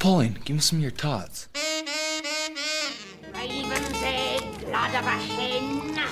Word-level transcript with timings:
Pauline, 0.00 0.38
give 0.46 0.56
me 0.56 0.62
some 0.62 0.78
of 0.78 0.82
your 0.82 0.92
tots. 0.92 1.48
Raven's 3.34 4.02
egg, 4.02 4.40
blood 4.64 4.94
of 4.94 5.04
a 5.04 5.10
hen, 5.10 5.98
a 5.98 6.08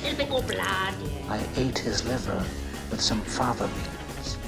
little 0.00 0.16
bit 0.16 0.30
more 0.30 0.42
blood. 0.42 0.94
I 1.28 1.44
ate 1.56 1.76
his 1.76 2.06
liver 2.06 2.46
with 2.88 3.00
some 3.00 3.20
fava 3.22 3.66
beans. 3.66 4.38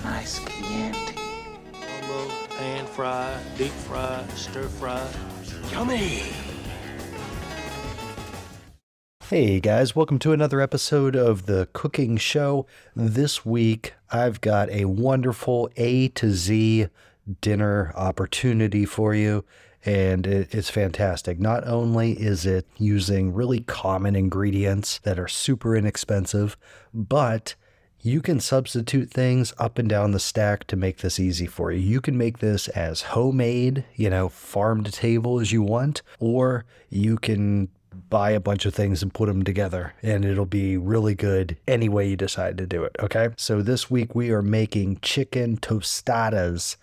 A 0.00 0.08
nice 0.08 0.40
Chianti. 0.40 1.14
Combo, 1.72 2.28
pan 2.48 2.84
fry, 2.86 3.38
deep 3.56 3.70
fry, 3.70 4.24
stir 4.34 4.66
fry. 4.66 5.08
Yummy! 5.70 6.24
Hey 9.28 9.60
guys, 9.60 9.94
welcome 9.94 10.18
to 10.18 10.32
another 10.32 10.60
episode 10.60 11.14
of 11.14 11.46
the 11.46 11.68
Cooking 11.72 12.16
Show. 12.16 12.66
This 12.96 13.46
week, 13.46 13.94
I've 14.10 14.40
got 14.40 14.68
a 14.68 14.86
wonderful 14.86 15.70
A 15.76 16.08
to 16.08 16.32
Z 16.32 16.88
dinner 17.40 17.92
opportunity 17.96 18.84
for 18.84 19.14
you, 19.14 19.44
and 19.84 20.26
it- 20.26 20.54
it's 20.54 20.70
fantastic. 20.70 21.38
Not 21.40 21.66
only 21.66 22.12
is 22.12 22.46
it 22.46 22.66
using 22.78 23.32
really 23.32 23.60
common 23.60 24.16
ingredients 24.16 25.00
that 25.04 25.18
are 25.18 25.28
super 25.28 25.76
inexpensive, 25.76 26.56
but 26.92 27.54
you 28.00 28.20
can 28.20 28.40
substitute 28.40 29.10
things 29.10 29.52
up 29.58 29.78
and 29.78 29.88
down 29.88 30.10
the 30.10 30.18
stack 30.18 30.66
to 30.66 30.76
make 30.76 30.98
this 30.98 31.20
easy 31.20 31.46
for 31.46 31.70
you. 31.70 31.78
You 31.78 32.00
can 32.00 32.18
make 32.18 32.38
this 32.38 32.66
as 32.68 33.02
homemade, 33.02 33.84
you 33.94 34.10
know, 34.10 34.28
farm 34.28 34.82
to 34.82 34.90
table 34.90 35.38
as 35.38 35.52
you 35.52 35.62
want, 35.62 36.02
or 36.18 36.64
you 36.90 37.16
can 37.16 37.68
buy 38.10 38.30
a 38.30 38.40
bunch 38.40 38.66
of 38.66 38.74
things 38.74 39.02
and 39.02 39.14
put 39.14 39.26
them 39.26 39.42
together 39.42 39.92
and 40.02 40.24
it'll 40.24 40.46
be 40.46 40.76
really 40.76 41.14
good 41.14 41.56
any 41.68 41.88
way 41.88 42.08
you 42.08 42.16
decide 42.16 42.58
to 42.58 42.66
do 42.66 42.82
it. 42.84 42.96
Okay. 42.98 43.28
So 43.36 43.62
this 43.62 43.90
week 43.90 44.14
we 44.14 44.30
are 44.30 44.42
making 44.42 44.98
chicken 45.02 45.58
tostadas. 45.58 46.76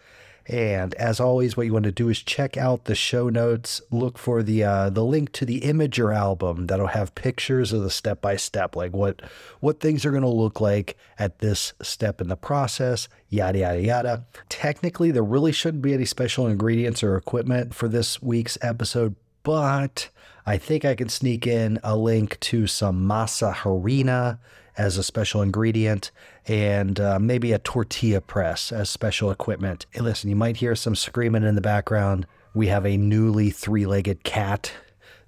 And 0.49 0.95
as 0.95 1.19
always, 1.19 1.55
what 1.55 1.67
you 1.67 1.73
want 1.73 1.85
to 1.85 1.91
do 1.91 2.09
is 2.09 2.23
check 2.23 2.57
out 2.57 2.85
the 2.85 2.95
show 2.95 3.29
notes. 3.29 3.83
Look 3.91 4.17
for 4.17 4.41
the 4.41 4.63
uh, 4.63 4.89
the 4.89 5.05
link 5.05 5.31
to 5.33 5.45
the 5.45 5.61
Imgur 5.61 6.15
album 6.15 6.65
that'll 6.65 6.87
have 6.87 7.13
pictures 7.13 7.71
of 7.71 7.83
the 7.83 7.91
step 7.91 8.19
by 8.19 8.35
step, 8.35 8.75
like 8.75 8.91
what 8.91 9.21
what 9.59 9.79
things 9.79 10.05
are 10.05 10.11
going 10.11 10.23
to 10.23 10.27
look 10.27 10.59
like 10.59 10.97
at 11.19 11.37
this 11.37 11.73
step 11.83 12.19
in 12.19 12.29
the 12.29 12.35
process. 12.35 13.07
Yada 13.29 13.59
yada 13.59 13.81
yada. 13.81 14.25
Technically, 14.49 15.11
there 15.11 15.23
really 15.23 15.51
shouldn't 15.51 15.83
be 15.83 15.93
any 15.93 16.05
special 16.05 16.47
ingredients 16.47 17.03
or 17.03 17.15
equipment 17.15 17.75
for 17.75 17.87
this 17.87 18.19
week's 18.19 18.57
episode, 18.63 19.15
but 19.43 20.09
I 20.45 20.57
think 20.57 20.85
I 20.85 20.95
can 20.95 21.09
sneak 21.09 21.45
in 21.45 21.79
a 21.83 21.95
link 21.95 22.39
to 22.41 22.67
some 22.67 23.05
masa 23.05 23.53
harina 23.53 24.39
as 24.77 24.97
a 24.97 25.03
special 25.03 25.41
ingredient 25.41 26.11
and 26.47 26.99
uh, 26.99 27.19
maybe 27.19 27.51
a 27.51 27.59
tortilla 27.59 28.21
press 28.21 28.71
as 28.71 28.89
special 28.89 29.29
equipment. 29.29 29.85
Hey, 29.91 30.01
listen, 30.01 30.29
you 30.29 30.35
might 30.35 30.57
hear 30.57 30.75
some 30.75 30.95
screaming 30.95 31.43
in 31.43 31.55
the 31.55 31.61
background. 31.61 32.25
We 32.53 32.67
have 32.67 32.85
a 32.85 32.97
newly 32.97 33.49
three 33.51 33.85
legged 33.85 34.23
cat 34.23 34.71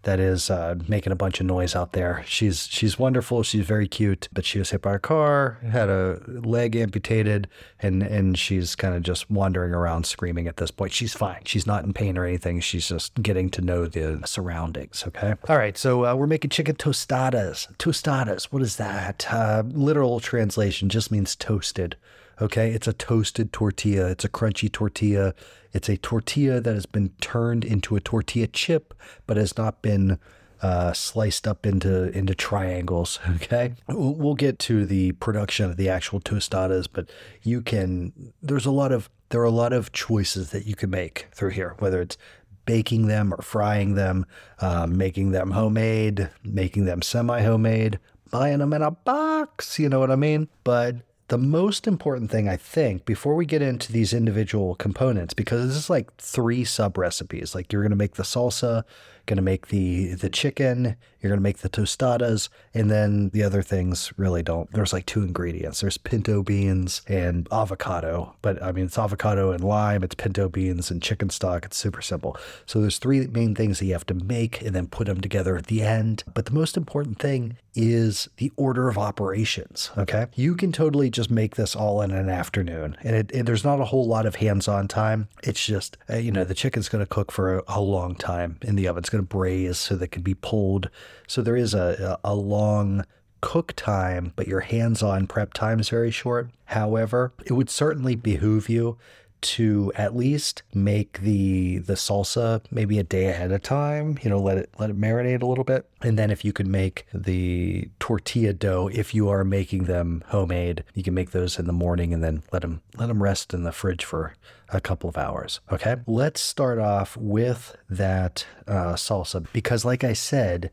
that 0.04 0.20
is 0.20 0.50
uh, 0.50 0.76
making 0.88 1.12
a 1.12 1.16
bunch 1.16 1.40
of 1.40 1.46
noise 1.46 1.76
out 1.76 1.92
there. 1.92 2.24
She's 2.28 2.68
she's 2.68 2.98
wonderful. 2.98 3.44
She's 3.44 3.66
very 3.66 3.88
cute, 3.88 4.28
but 4.34 4.46
she 4.46 4.60
was 4.60 4.72
hit 4.72 4.82
by 4.82 4.96
a 4.96 5.00
car, 5.00 5.60
had 5.70 5.90
a 5.90 6.20
leg 6.28 6.76
amputated, 6.76 7.48
and 7.80 8.02
and 8.02 8.38
she's 8.38 8.76
kind 8.76 8.96
of 8.96 9.04
just 9.04 9.30
wandering 9.30 9.74
around 9.74 10.06
screaming 10.06 10.48
at 10.48 10.58
this 10.58 10.72
point. 10.72 10.94
She's 10.94 11.14
fine. 11.14 11.42
She's 11.46 11.68
not 11.68 11.84
in 11.84 11.94
pain 11.94 12.18
or 12.18 12.26
anything. 12.26 12.60
She's 12.60 12.88
just 12.88 13.22
getting 13.22 13.50
to 13.52 13.62
know 13.62 13.86
the 13.86 14.22
surroundings. 14.26 15.04
Okay. 15.08 15.36
All 15.48 15.58
right. 15.58 15.78
So 15.78 16.06
uh, 16.06 16.16
we're 16.16 16.28
making 16.28 16.50
chicken 16.50 16.76
tostadas. 16.76 17.76
Tostadas. 17.78 18.46
What 18.46 18.62
is 18.62 18.78
that? 18.78 19.28
Uh, 19.32 19.64
literal 19.68 20.20
translation 20.20 20.90
just 20.90 21.12
means 21.12 21.36
toasted. 21.36 21.96
Okay, 22.42 22.72
it's 22.72 22.88
a 22.88 22.94
toasted 22.94 23.54
tortilla. 23.54 24.08
It's 24.08 24.26
a 24.26 24.30
crunchy 24.30 24.72
tortilla. 24.72 25.36
It's 25.74 25.88
a 25.88 25.98
tortilla 25.98 26.60
that 26.60 26.74
has 26.74 26.88
been 26.88 27.10
turned 27.22 27.64
into 27.64 27.96
a 27.96 28.00
tortilla 28.00 28.48
chip, 28.48 28.96
but 29.28 29.38
has 29.38 29.58
not 29.58 29.84
been 29.84 30.18
uh, 30.62 30.92
sliced 30.94 31.48
up 31.48 31.66
into 31.66 32.10
into 32.18 32.34
triangles. 32.34 33.20
Okay, 33.36 33.74
we'll, 33.88 34.36
get 34.36 34.58
to 34.60 34.86
the 34.86 35.12
production 35.14 35.66
of 35.66 35.78
the 35.78 35.90
actual 35.90 36.20
tostadas, 36.20 36.88
but 36.92 37.10
you 37.44 37.62
can. 37.62 38.34
There's 38.42 38.66
a 38.66 38.72
lot 38.72 38.92
of 38.92 39.10
there 39.30 39.42
are 39.42 39.46
a 39.46 39.52
lot 39.52 39.72
of 39.72 39.92
choices 39.92 40.50
that 40.50 40.66
you 40.66 40.76
can 40.76 40.90
make 40.90 41.28
through 41.32 41.50
here, 41.50 41.76
whether 41.80 42.02
it's 42.02 42.18
baking 42.66 43.08
them 43.08 43.34
or 43.34 43.42
frying 43.42 43.96
them, 43.96 44.26
um, 44.60 44.98
making 44.98 45.32
them 45.32 45.52
homemade, 45.52 46.30
making 46.44 46.86
them 46.86 47.04
semi 47.04 47.42
homemade, 47.42 48.00
buying 48.32 48.60
them 48.60 48.74
in 48.74 48.82
a 48.82 48.92
box. 48.92 49.78
You 49.78 49.90
know 49.90 50.00
what 50.00 50.12
I 50.12 50.16
mean? 50.16 50.48
But 50.64 50.98
the 51.32 51.38
most 51.38 51.88
important 51.88 52.30
thing, 52.30 52.50
I 52.50 52.58
think, 52.58 53.06
before 53.06 53.36
we 53.36 53.46
get 53.46 53.62
into 53.62 53.94
these 53.94 54.14
individual 54.14 54.76
components, 54.76 55.34
because 55.34 55.66
this 55.66 55.78
is 55.78 55.90
like 55.90 56.14
three 56.18 56.66
sub 56.66 56.98
recipes. 56.98 57.56
Like 57.56 57.72
you're 57.72 57.84
going 57.84 57.92
to 57.92 57.96
make 57.96 58.16
the 58.16 58.24
salsa, 58.24 58.84
going 59.32 59.38
to 59.38 59.42
make 59.42 59.68
the 59.68 60.14
the 60.16 60.30
chicken, 60.30 60.98
you're 61.22 61.30
going 61.30 61.40
to 61.40 61.44
make 61.44 61.60
the 61.60 61.70
tostadas, 61.70 62.50
and 62.74 62.92
then 62.92 63.30
the 63.30 63.44
other 63.44 63.62
things 63.62 64.12
really 64.18 64.44
don't. 64.44 64.70
There's 64.74 64.92
like 64.92 65.06
two 65.06 65.24
ingredients. 65.24 65.80
There's 65.80 65.98
pinto 65.98 66.44
beans 66.44 67.02
and 67.08 67.48
avocado, 67.50 68.36
but 68.42 68.62
I 68.62 68.74
mean 68.74 68.86
it's 68.86 68.98
avocado 68.98 69.52
and 69.52 69.64
lime. 69.64 70.04
It's 70.04 70.16
pinto 70.16 70.50
beans 70.50 70.92
and 70.92 71.02
chicken 71.02 71.30
stock. 71.30 71.64
It's 71.64 71.78
super 71.78 72.02
simple. 72.02 72.36
So 72.66 72.82
there's 72.82 72.98
three 72.98 73.26
main 73.28 73.56
things 73.56 73.80
that 73.80 73.86
you 73.86 73.94
have 73.94 74.06
to 74.08 74.14
make 74.14 74.62
and 74.62 74.76
then 74.76 74.88
put 74.88 75.08
them 75.08 75.22
together 75.22 75.56
at 75.56 75.68
the 75.68 75.82
end. 75.82 76.26
But 76.34 76.46
the 76.48 76.54
most 76.54 76.76
important 76.76 77.18
thing 77.20 77.56
is 77.74 78.28
the 78.36 78.52
order 78.58 78.90
of 78.90 78.98
operations. 78.98 79.92
Okay, 79.98 80.26
you 80.36 80.56
can 80.56 80.74
totally 80.74 81.10
just 81.10 81.32
make 81.32 81.56
this 81.56 81.74
all 81.74 82.02
in 82.02 82.12
an 82.12 82.28
afternoon, 82.28 82.98
and, 83.02 83.16
it, 83.16 83.32
and 83.32 83.48
there's 83.48 83.64
not 83.64 83.80
a 83.80 83.86
whole 83.86 84.06
lot 84.06 84.26
of 84.26 84.36
hands-on 84.36 84.90
time. 84.90 85.30
It's 85.44 85.66
just 85.66 85.98
uh, 86.10 86.18
you 86.18 86.32
know 86.32 86.44
the 86.44 86.54
chicken's 86.54 86.90
going 86.90 87.04
to 87.04 87.10
cook 87.10 87.32
for 87.32 87.60
a, 87.60 87.64
a 87.68 87.82
long 87.82 88.16
time 88.16 88.58
in 88.62 88.76
the 88.76 88.88
oven. 88.88 89.00
It's 89.00 89.10
going 89.10 89.21
to 89.22 89.28
braise 89.28 89.78
so 89.78 89.96
that 89.96 90.10
can 90.10 90.22
be 90.22 90.34
pulled. 90.34 90.90
So 91.28 91.42
there 91.42 91.56
is 91.56 91.74
a, 91.74 92.20
a, 92.24 92.36
long 92.36 93.06
cook 93.42 93.74
time, 93.76 94.34
but 94.36 94.48
your 94.48 94.60
hands-on 94.62 95.28
prep 95.28 95.54
time 95.54 95.80
is 95.80 95.90
very 95.90 96.12
short. 96.12 96.50
However, 96.66 97.34
it 97.46 97.54
would 97.54 97.70
certainly 97.70 98.16
behoove 98.16 98.70
you 98.70 98.98
to 99.42 99.92
at 99.96 100.16
least 100.16 100.64
make 100.74 101.20
the 101.22 101.80
the 101.80 101.94
salsa 101.94 102.62
maybe 102.72 103.00
a 103.00 103.04
day 103.04 103.28
ahead 103.28 103.52
of 103.52 103.62
time 103.62 104.18
you 104.22 104.30
know 104.30 104.40
let 104.40 104.58
it 104.58 104.70
let 104.78 104.90
it 104.90 105.00
marinate 105.00 105.42
a 105.42 105.46
little 105.46 105.64
bit. 105.64 105.88
And 106.02 106.18
then 106.18 106.32
if 106.32 106.44
you 106.44 106.52
could 106.52 106.68
make 106.68 107.06
the 107.14 107.90
tortilla 108.00 108.54
dough 108.54 108.90
if 108.92 109.14
you 109.14 109.30
are 109.30 109.44
making 109.44 109.86
them 109.86 110.24
homemade 110.28 110.84
you 110.94 111.04
can 111.04 111.14
make 111.14 111.32
those 111.32 111.60
in 111.60 111.68
the 111.68 111.74
morning 111.74 112.14
and 112.14 112.24
then 112.24 112.44
let 112.52 112.62
them 112.62 112.82
let 112.98 113.08
them 113.08 113.22
rest 113.22 113.54
in 113.54 113.64
the 113.64 113.72
fridge 113.72 114.04
for 114.04 114.34
a 114.70 114.82
couple 114.82 115.10
of 115.10 115.18
hours 115.18 115.60
okay? 115.72 115.98
Let's 116.08 116.42
start 116.42 116.80
off 116.80 117.18
with 117.18 117.76
that 117.90 118.46
uh, 118.68 118.94
salsa 118.94 119.46
because 119.54 119.84
like 119.84 120.04
i 120.04 120.14
said 120.14 120.72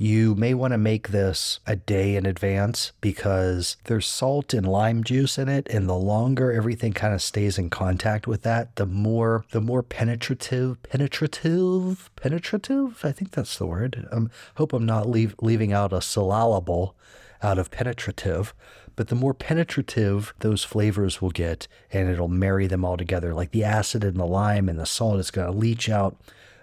you 0.00 0.34
may 0.34 0.54
want 0.54 0.72
to 0.72 0.78
make 0.78 1.08
this 1.08 1.60
a 1.66 1.76
day 1.76 2.16
in 2.16 2.24
advance 2.24 2.92
because 3.02 3.76
there's 3.84 4.06
salt 4.06 4.54
and 4.54 4.66
lime 4.66 5.04
juice 5.04 5.36
in 5.36 5.46
it 5.46 5.68
and 5.68 5.86
the 5.86 5.94
longer 5.94 6.50
everything 6.50 6.94
kind 6.94 7.12
of 7.12 7.20
stays 7.20 7.58
in 7.58 7.68
contact 7.68 8.26
with 8.26 8.40
that 8.40 8.74
the 8.76 8.86
more 8.86 9.44
the 9.50 9.60
more 9.60 9.82
penetrative 9.82 10.82
penetrative 10.82 12.10
penetrative? 12.16 13.04
I 13.04 13.12
think 13.12 13.32
that's 13.32 13.58
the 13.58 13.66
word. 13.66 14.08
I 14.10 14.16
um, 14.16 14.30
hope 14.54 14.72
i'm 14.72 14.86
not 14.86 15.06
leave, 15.06 15.34
leaving 15.42 15.70
out 15.70 15.92
a 15.92 16.00
syllable 16.00 16.96
out 17.42 17.58
of 17.58 17.70
penetrative 17.70 18.54
but 18.96 19.08
the 19.08 19.14
more 19.14 19.34
penetrative 19.34 20.32
those 20.38 20.64
flavors 20.64 21.20
will 21.20 21.30
get 21.30 21.68
and 21.92 22.08
it'll 22.08 22.28
marry 22.28 22.66
them 22.66 22.84
all 22.86 22.96
together. 22.96 23.34
Like 23.34 23.50
the 23.50 23.64
acid 23.64 24.04
and 24.04 24.16
the 24.16 24.26
lime 24.26 24.68
and 24.68 24.78
the 24.78 24.86
salt 24.86 25.20
is 25.20 25.30
going 25.30 25.50
to 25.50 25.58
leach 25.58 25.90
out 25.90 26.16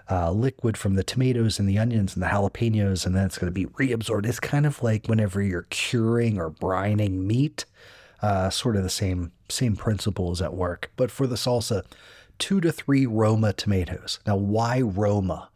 uh, 0.09 0.31
liquid 0.31 0.78
from 0.78 0.95
the 0.95 1.03
tomatoes 1.03 1.59
and 1.59 1.68
the 1.68 1.78
onions 1.78 2.16
and 2.16 2.23
the 2.23 2.28
jalapenos, 2.28 3.06
and 3.06 3.16
then 3.16 3.25
it's 3.25 3.38
going 3.38 3.51
to 3.51 3.51
be 3.51 3.66
reabsorbed. 3.66 4.25
It's 4.25 4.40
kind 4.40 4.66
of 4.66 4.81
like 4.81 5.07
whenever 5.07 5.41
you're 5.41 5.68
curing 5.69 6.40
or 6.40 6.50
brining 6.50 7.25
meat, 7.25 7.66
uh, 8.22 8.50
sort 8.50 8.75
of 8.75 8.84
the 8.84 8.90
same 8.90 9.31
same 9.50 9.75
principles 9.75 10.41
at 10.41 10.53
work. 10.53 10.91
But 10.95 11.12
for 11.12 11.28
the 11.28 11.35
salsa, 11.35 11.84
two 12.40 12.62
to 12.62 12.72
three 12.72 13.06
Roma 13.06 13.53
tomatoes. 13.53 14.19
Now, 14.25 14.38
why 14.38 14.81
Roma? 14.81 15.50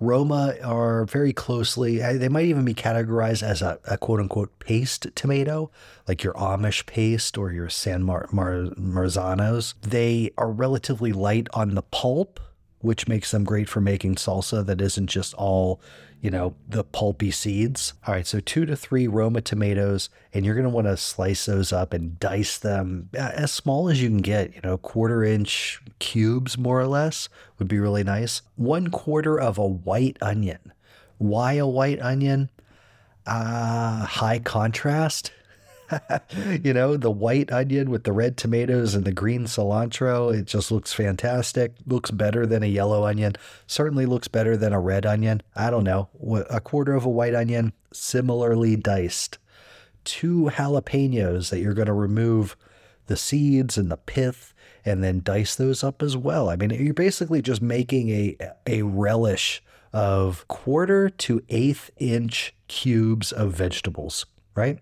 Roma 0.00 0.54
are 0.62 1.06
very 1.06 1.32
closely, 1.32 1.98
they 1.98 2.28
might 2.28 2.44
even 2.44 2.64
be 2.64 2.74
categorized 2.74 3.42
as 3.42 3.62
a, 3.62 3.80
a 3.84 3.98
quote 3.98 4.20
unquote 4.20 4.56
paste 4.60 5.08
tomato, 5.16 5.72
like 6.06 6.22
your 6.22 6.34
Amish 6.34 6.86
paste 6.86 7.36
or 7.36 7.50
your 7.52 7.68
San 7.68 8.04
Mar- 8.04 8.28
Mar- 8.30 8.70
Marzanos. 8.78 9.74
They 9.82 10.30
are 10.38 10.52
relatively 10.52 11.12
light 11.12 11.48
on 11.52 11.74
the 11.74 11.82
pulp, 11.82 12.38
which 12.80 13.08
makes 13.08 13.30
them 13.30 13.44
great 13.44 13.68
for 13.68 13.80
making 13.80 14.14
salsa 14.14 14.64
that 14.64 14.80
isn't 14.80 15.08
just 15.08 15.34
all, 15.34 15.80
you 16.20 16.30
know, 16.30 16.54
the 16.68 16.84
pulpy 16.84 17.30
seeds. 17.30 17.94
All 18.06 18.14
right, 18.14 18.26
so 18.26 18.40
two 18.40 18.66
to 18.66 18.76
three 18.76 19.08
Roma 19.08 19.40
tomatoes, 19.40 20.10
and 20.32 20.44
you're 20.46 20.68
want 20.68 20.86
to 20.86 20.96
slice 20.96 21.46
those 21.46 21.72
up 21.72 21.92
and 21.92 22.18
dice 22.20 22.58
them 22.58 23.08
as 23.14 23.50
small 23.52 23.88
as 23.88 24.02
you 24.02 24.08
can 24.08 24.18
get, 24.18 24.54
you 24.54 24.60
know, 24.62 24.78
quarter 24.78 25.24
inch 25.24 25.80
cubes 25.98 26.56
more 26.56 26.80
or 26.80 26.86
less 26.86 27.28
would 27.58 27.68
be 27.68 27.78
really 27.78 28.04
nice. 28.04 28.42
One 28.56 28.88
quarter 28.88 29.38
of 29.38 29.58
a 29.58 29.66
white 29.66 30.16
onion. 30.20 30.72
Why 31.18 31.54
a 31.54 31.66
white 31.66 32.00
onion? 32.00 32.50
Uh, 33.26 34.06
high 34.06 34.38
contrast. 34.38 35.32
you 36.62 36.72
know, 36.72 36.96
the 36.96 37.10
white 37.10 37.52
onion 37.52 37.90
with 37.90 38.04
the 38.04 38.12
red 38.12 38.36
tomatoes 38.36 38.94
and 38.94 39.04
the 39.04 39.12
green 39.12 39.44
cilantro, 39.44 40.34
it 40.36 40.46
just 40.46 40.70
looks 40.70 40.92
fantastic. 40.92 41.74
Looks 41.86 42.10
better 42.10 42.46
than 42.46 42.62
a 42.62 42.66
yellow 42.66 43.04
onion. 43.04 43.34
Certainly 43.66 44.06
looks 44.06 44.28
better 44.28 44.56
than 44.56 44.72
a 44.72 44.80
red 44.80 45.06
onion. 45.06 45.42
I 45.56 45.70
don't 45.70 45.84
know. 45.84 46.08
A 46.50 46.60
quarter 46.60 46.94
of 46.94 47.04
a 47.04 47.10
white 47.10 47.34
onion, 47.34 47.72
similarly 47.92 48.76
diced. 48.76 49.38
Two 50.04 50.50
jalapenos 50.54 51.50
that 51.50 51.60
you're 51.60 51.74
going 51.74 51.86
to 51.86 51.92
remove 51.92 52.56
the 53.06 53.16
seeds 53.16 53.76
and 53.76 53.90
the 53.90 53.96
pith 53.96 54.54
and 54.84 55.02
then 55.02 55.20
dice 55.22 55.54
those 55.54 55.82
up 55.82 56.02
as 56.02 56.16
well. 56.16 56.48
I 56.48 56.56
mean, 56.56 56.70
you're 56.70 56.94
basically 56.94 57.42
just 57.42 57.60
making 57.60 58.10
a 58.10 58.36
a 58.66 58.82
relish 58.82 59.62
of 59.92 60.46
quarter 60.48 61.08
to 61.08 61.42
eighth 61.48 61.90
inch 61.98 62.54
cubes 62.68 63.32
of 63.32 63.52
vegetables, 63.52 64.26
right? 64.54 64.78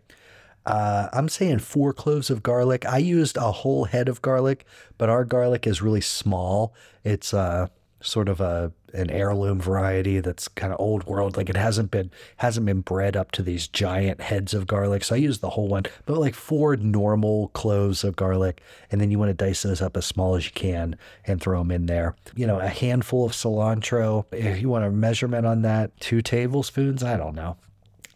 Uh, 0.67 1.09
I'm 1.13 1.29
saying 1.29 1.61
four 1.61 1.93
cloves 1.93 2.29
of 2.29 2.43
garlic. 2.43 2.85
I 2.85 2.99
used 2.99 3.37
a 3.37 3.53
whole 3.53 3.85
head 3.85 4.09
of 4.09 4.21
garlic, 4.21 4.67
but 4.99 5.09
our 5.09 5.25
garlic 5.25 5.67
is 5.67 5.81
really 5.81 6.01
small. 6.01 6.75
It's 7.05 7.33
uh, 7.33 7.69
sort 8.01 8.29
of 8.29 8.41
a 8.41 8.73
an 8.95 9.11
heirloom 9.11 9.61
variety 9.61 10.21
that's 10.21 10.49
kind 10.49 10.73
of 10.73 10.81
old 10.81 11.05
world. 11.05 11.37
Like 11.37 11.51
it 11.51 11.57
hasn't 11.57 11.91
been 11.91 12.11
hasn't 12.39 12.67
been 12.67 12.81
bred 12.81 13.17
up 13.17 13.31
to 13.33 13.43
these 13.43 13.69
giant 13.69 14.21
heads 14.21 14.55
of 14.55 14.67
garlic. 14.67 15.05
So 15.05 15.15
I 15.15 15.19
used 15.19 15.41
the 15.41 15.51
whole 15.51 15.69
one, 15.69 15.85
but 16.05 16.19
like 16.19 16.35
four 16.35 16.77
normal 16.77 17.49
cloves 17.49 18.03
of 18.03 18.17
garlic, 18.17 18.61
and 18.91 19.01
then 19.01 19.11
you 19.11 19.19
want 19.19 19.29
to 19.31 19.35
dice 19.35 19.63
those 19.63 19.83
up 19.83 19.97
as 19.97 20.07
small 20.07 20.35
as 20.35 20.47
you 20.47 20.53
can 20.53 20.97
and 21.27 21.41
throw 21.41 21.59
them 21.61 21.71
in 21.71 21.87
there. 21.87 22.17
You 22.35 22.47
know, 22.47 22.59
a 22.59 22.69
handful 22.69 23.27
of 23.27 23.33
cilantro. 23.33 24.25
If 24.33 24.61
you 24.61 24.69
want 24.69 24.85
a 24.85 24.91
measurement 24.91 25.47
on 25.47 25.63
that, 25.63 25.99
two 26.01 26.23
tablespoons. 26.23 27.05
I 27.05 27.17
don't 27.17 27.35
know 27.35 27.57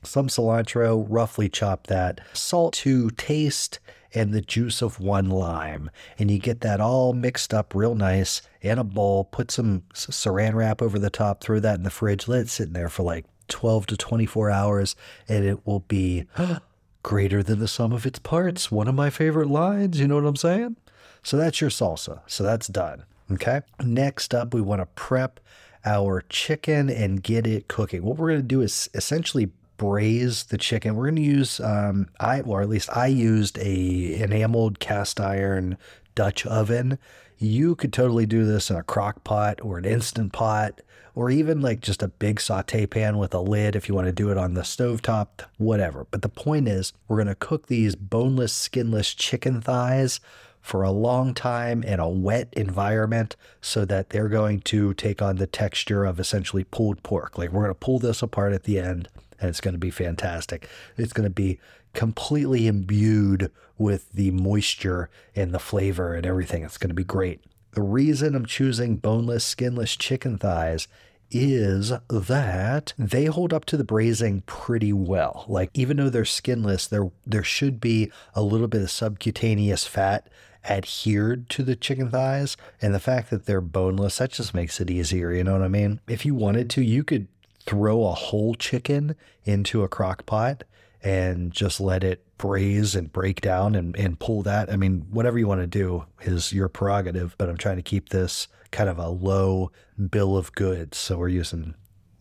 some 0.02 0.28
cilantro, 0.28 1.06
roughly 1.08 1.48
chop 1.48 1.86
that, 1.86 2.20
salt 2.32 2.74
to 2.74 3.10
taste, 3.10 3.78
and 4.14 4.32
the 4.32 4.40
juice 4.40 4.82
of 4.82 5.00
one 5.00 5.30
lime. 5.30 5.90
And 6.18 6.30
you 6.30 6.38
get 6.38 6.60
that 6.62 6.80
all 6.80 7.12
mixed 7.12 7.54
up 7.54 7.74
real 7.74 7.94
nice 7.94 8.42
in 8.60 8.78
a 8.78 8.84
bowl, 8.84 9.24
put 9.24 9.50
some 9.50 9.82
saran 9.94 10.54
wrap 10.54 10.82
over 10.82 10.98
the 10.98 11.10
top, 11.10 11.42
throw 11.42 11.60
that 11.60 11.76
in 11.76 11.84
the 11.84 11.90
fridge, 11.90 12.28
let 12.28 12.40
it 12.42 12.48
sit 12.48 12.68
in 12.68 12.72
there 12.72 12.88
for 12.88 13.02
like 13.02 13.26
12 13.48 13.86
to 13.86 13.96
24 13.96 14.50
hours, 14.50 14.96
and 15.28 15.44
it 15.44 15.66
will 15.66 15.80
be 15.80 16.26
greater 17.02 17.42
than 17.42 17.58
the 17.58 17.68
sum 17.68 17.92
of 17.92 18.06
its 18.06 18.18
parts. 18.18 18.70
One 18.70 18.88
of 18.88 18.94
my 18.94 19.10
favorite 19.10 19.48
lines, 19.48 20.00
you 20.00 20.08
know 20.08 20.16
what 20.16 20.26
I'm 20.26 20.36
saying? 20.36 20.76
So 21.22 21.36
that's 21.36 21.60
your 21.60 21.70
salsa. 21.70 22.20
So 22.26 22.42
that's 22.42 22.66
done. 22.66 23.04
Okay. 23.32 23.60
Next 23.82 24.34
up, 24.34 24.54
we 24.54 24.60
want 24.60 24.80
to 24.80 24.86
prep 24.86 25.40
our 25.84 26.22
chicken 26.28 26.90
and 26.90 27.22
get 27.22 27.46
it 27.46 27.68
cooking. 27.68 28.02
What 28.02 28.16
we're 28.16 28.28
going 28.28 28.40
to 28.40 28.46
do 28.46 28.60
is 28.60 28.90
essentially 28.94 29.50
braise 29.80 30.44
the 30.44 30.58
chicken. 30.58 30.94
We're 30.94 31.06
going 31.06 31.16
to 31.16 31.22
use, 31.22 31.58
um, 31.58 32.08
I 32.20 32.42
or 32.42 32.60
at 32.60 32.68
least 32.68 32.94
I 32.94 33.06
used 33.06 33.56
a 33.56 34.20
enameled 34.20 34.78
cast 34.78 35.18
iron 35.18 35.78
Dutch 36.14 36.44
oven. 36.44 36.98
You 37.38 37.74
could 37.76 37.90
totally 37.90 38.26
do 38.26 38.44
this 38.44 38.68
in 38.68 38.76
a 38.76 38.82
crock 38.82 39.24
pot 39.24 39.58
or 39.62 39.78
an 39.78 39.86
instant 39.86 40.34
pot 40.34 40.82
or 41.14 41.30
even 41.30 41.62
like 41.62 41.80
just 41.80 42.02
a 42.02 42.08
big 42.08 42.42
saute 42.42 42.84
pan 42.84 43.16
with 43.16 43.32
a 43.32 43.40
lid 43.40 43.74
if 43.74 43.88
you 43.88 43.94
want 43.94 44.06
to 44.06 44.12
do 44.12 44.30
it 44.30 44.36
on 44.36 44.52
the 44.52 44.60
stovetop, 44.60 45.46
whatever. 45.56 46.06
But 46.10 46.20
the 46.20 46.28
point 46.28 46.68
is, 46.68 46.92
we're 47.08 47.16
going 47.16 47.28
to 47.28 47.34
cook 47.34 47.68
these 47.68 47.94
boneless, 47.96 48.52
skinless 48.52 49.14
chicken 49.14 49.62
thighs 49.62 50.20
for 50.60 50.82
a 50.82 50.90
long 50.90 51.32
time 51.32 51.82
in 51.82 51.98
a 51.98 52.08
wet 52.08 52.52
environment 52.52 53.34
so 53.62 53.86
that 53.86 54.10
they're 54.10 54.28
going 54.28 54.60
to 54.60 54.92
take 54.92 55.22
on 55.22 55.36
the 55.36 55.46
texture 55.46 56.04
of 56.04 56.20
essentially 56.20 56.64
pulled 56.64 57.02
pork. 57.02 57.38
Like 57.38 57.50
we're 57.50 57.62
going 57.62 57.70
to 57.70 57.74
pull 57.74 57.98
this 57.98 58.20
apart 58.20 58.52
at 58.52 58.64
the 58.64 58.78
end 58.78 59.08
and 59.40 59.48
it's 59.48 59.60
going 59.60 59.74
to 59.74 59.78
be 59.78 59.90
fantastic. 59.90 60.68
It's 60.96 61.12
going 61.12 61.28
to 61.28 61.30
be 61.30 61.58
completely 61.94 62.66
imbued 62.66 63.50
with 63.78 64.12
the 64.12 64.30
moisture 64.30 65.08
and 65.34 65.52
the 65.52 65.58
flavor 65.58 66.14
and 66.14 66.26
everything. 66.26 66.62
It's 66.62 66.78
going 66.78 66.90
to 66.90 66.94
be 66.94 67.04
great. 67.04 67.42
The 67.72 67.82
reason 67.82 68.34
I'm 68.34 68.46
choosing 68.46 68.96
boneless, 68.96 69.44
skinless 69.44 69.96
chicken 69.96 70.38
thighs 70.38 70.86
is 71.30 71.92
that 72.08 72.92
they 72.98 73.26
hold 73.26 73.54
up 73.54 73.64
to 73.66 73.76
the 73.76 73.84
braising 73.84 74.42
pretty 74.42 74.92
well. 74.92 75.44
Like 75.48 75.70
even 75.74 75.96
though 75.96 76.10
they're 76.10 76.24
skinless, 76.24 76.86
there 76.86 77.10
there 77.24 77.44
should 77.44 77.80
be 77.80 78.10
a 78.34 78.42
little 78.42 78.66
bit 78.66 78.82
of 78.82 78.90
subcutaneous 78.90 79.86
fat 79.86 80.28
adhered 80.68 81.48
to 81.48 81.62
the 81.62 81.76
chicken 81.76 82.10
thighs 82.10 82.56
and 82.82 82.94
the 82.94 83.00
fact 83.00 83.30
that 83.30 83.46
they're 83.46 83.60
boneless 83.60 84.18
that 84.18 84.32
just 84.32 84.52
makes 84.52 84.80
it 84.80 84.90
easier, 84.90 85.32
you 85.32 85.44
know 85.44 85.52
what 85.52 85.62
I 85.62 85.68
mean? 85.68 86.00
If 86.08 86.26
you 86.26 86.34
wanted 86.34 86.68
to, 86.70 86.82
you 86.82 87.04
could 87.04 87.28
throw 87.66 88.04
a 88.04 88.12
whole 88.12 88.54
chicken 88.54 89.14
into 89.44 89.82
a 89.82 89.88
crock 89.88 90.26
pot 90.26 90.64
and 91.02 91.50
just 91.50 91.80
let 91.80 92.04
it 92.04 92.24
braise 92.36 92.94
and 92.94 93.12
break 93.12 93.40
down 93.40 93.74
and, 93.74 93.96
and 93.96 94.18
pull 94.18 94.42
that. 94.42 94.70
I 94.70 94.76
mean, 94.76 95.06
whatever 95.10 95.38
you 95.38 95.46
want 95.46 95.60
to 95.60 95.66
do 95.66 96.04
is 96.22 96.52
your 96.52 96.68
prerogative, 96.68 97.34
but 97.38 97.48
I'm 97.48 97.56
trying 97.56 97.76
to 97.76 97.82
keep 97.82 98.10
this 98.10 98.48
kind 98.70 98.88
of 98.88 98.98
a 98.98 99.08
low 99.08 99.70
bill 100.10 100.36
of 100.36 100.52
goods. 100.52 100.96
So 100.98 101.18
we're 101.18 101.28
using 101.28 101.74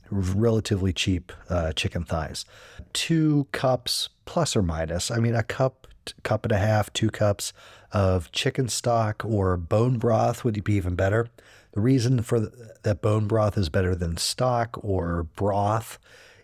relatively 0.10 0.94
cheap 0.94 1.32
uh, 1.50 1.72
chicken 1.74 2.04
thighs. 2.04 2.46
Two 2.94 3.48
cups 3.52 4.10
plus 4.26 4.56
or 4.56 4.64
minus. 4.64 5.12
I 5.12 5.20
mean, 5.20 5.36
a 5.36 5.44
cup, 5.44 5.88
cup 6.24 6.46
and 6.46 6.52
a 6.52 6.58
half, 6.58 6.92
two 6.94 7.10
cups 7.10 7.54
of 7.92 8.32
chicken 8.32 8.68
stock 8.68 9.24
or 9.26 9.58
bone 9.58 9.98
broth 9.98 10.44
would 10.44 10.64
be 10.64 10.74
even 10.74 10.96
better. 10.96 11.30
The 11.72 11.82
reason 11.82 12.22
for 12.22 12.40
the, 12.40 12.76
that 12.84 13.02
bone 13.02 13.28
broth 13.28 13.58
is 13.58 13.70
better 13.70 13.96
than 13.96 14.18
stock 14.18 14.80
or 14.84 15.24
broth 15.36 16.00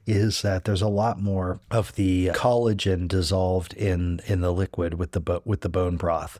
is 0.06 0.44
that 0.44 0.66
there's 0.66 0.84
a 0.84 0.88
lot 0.88 1.20
more 1.20 1.60
of 1.72 1.96
the 1.96 2.28
collagen 2.28 3.08
dissolved 3.08 3.74
in 3.74 4.22
in 4.28 4.42
the 4.42 4.54
liquid 4.54 4.96
with 4.96 5.12
the 5.14 5.42
with 5.46 5.62
the 5.62 5.70
bone 5.70 5.98
broth. 5.98 6.38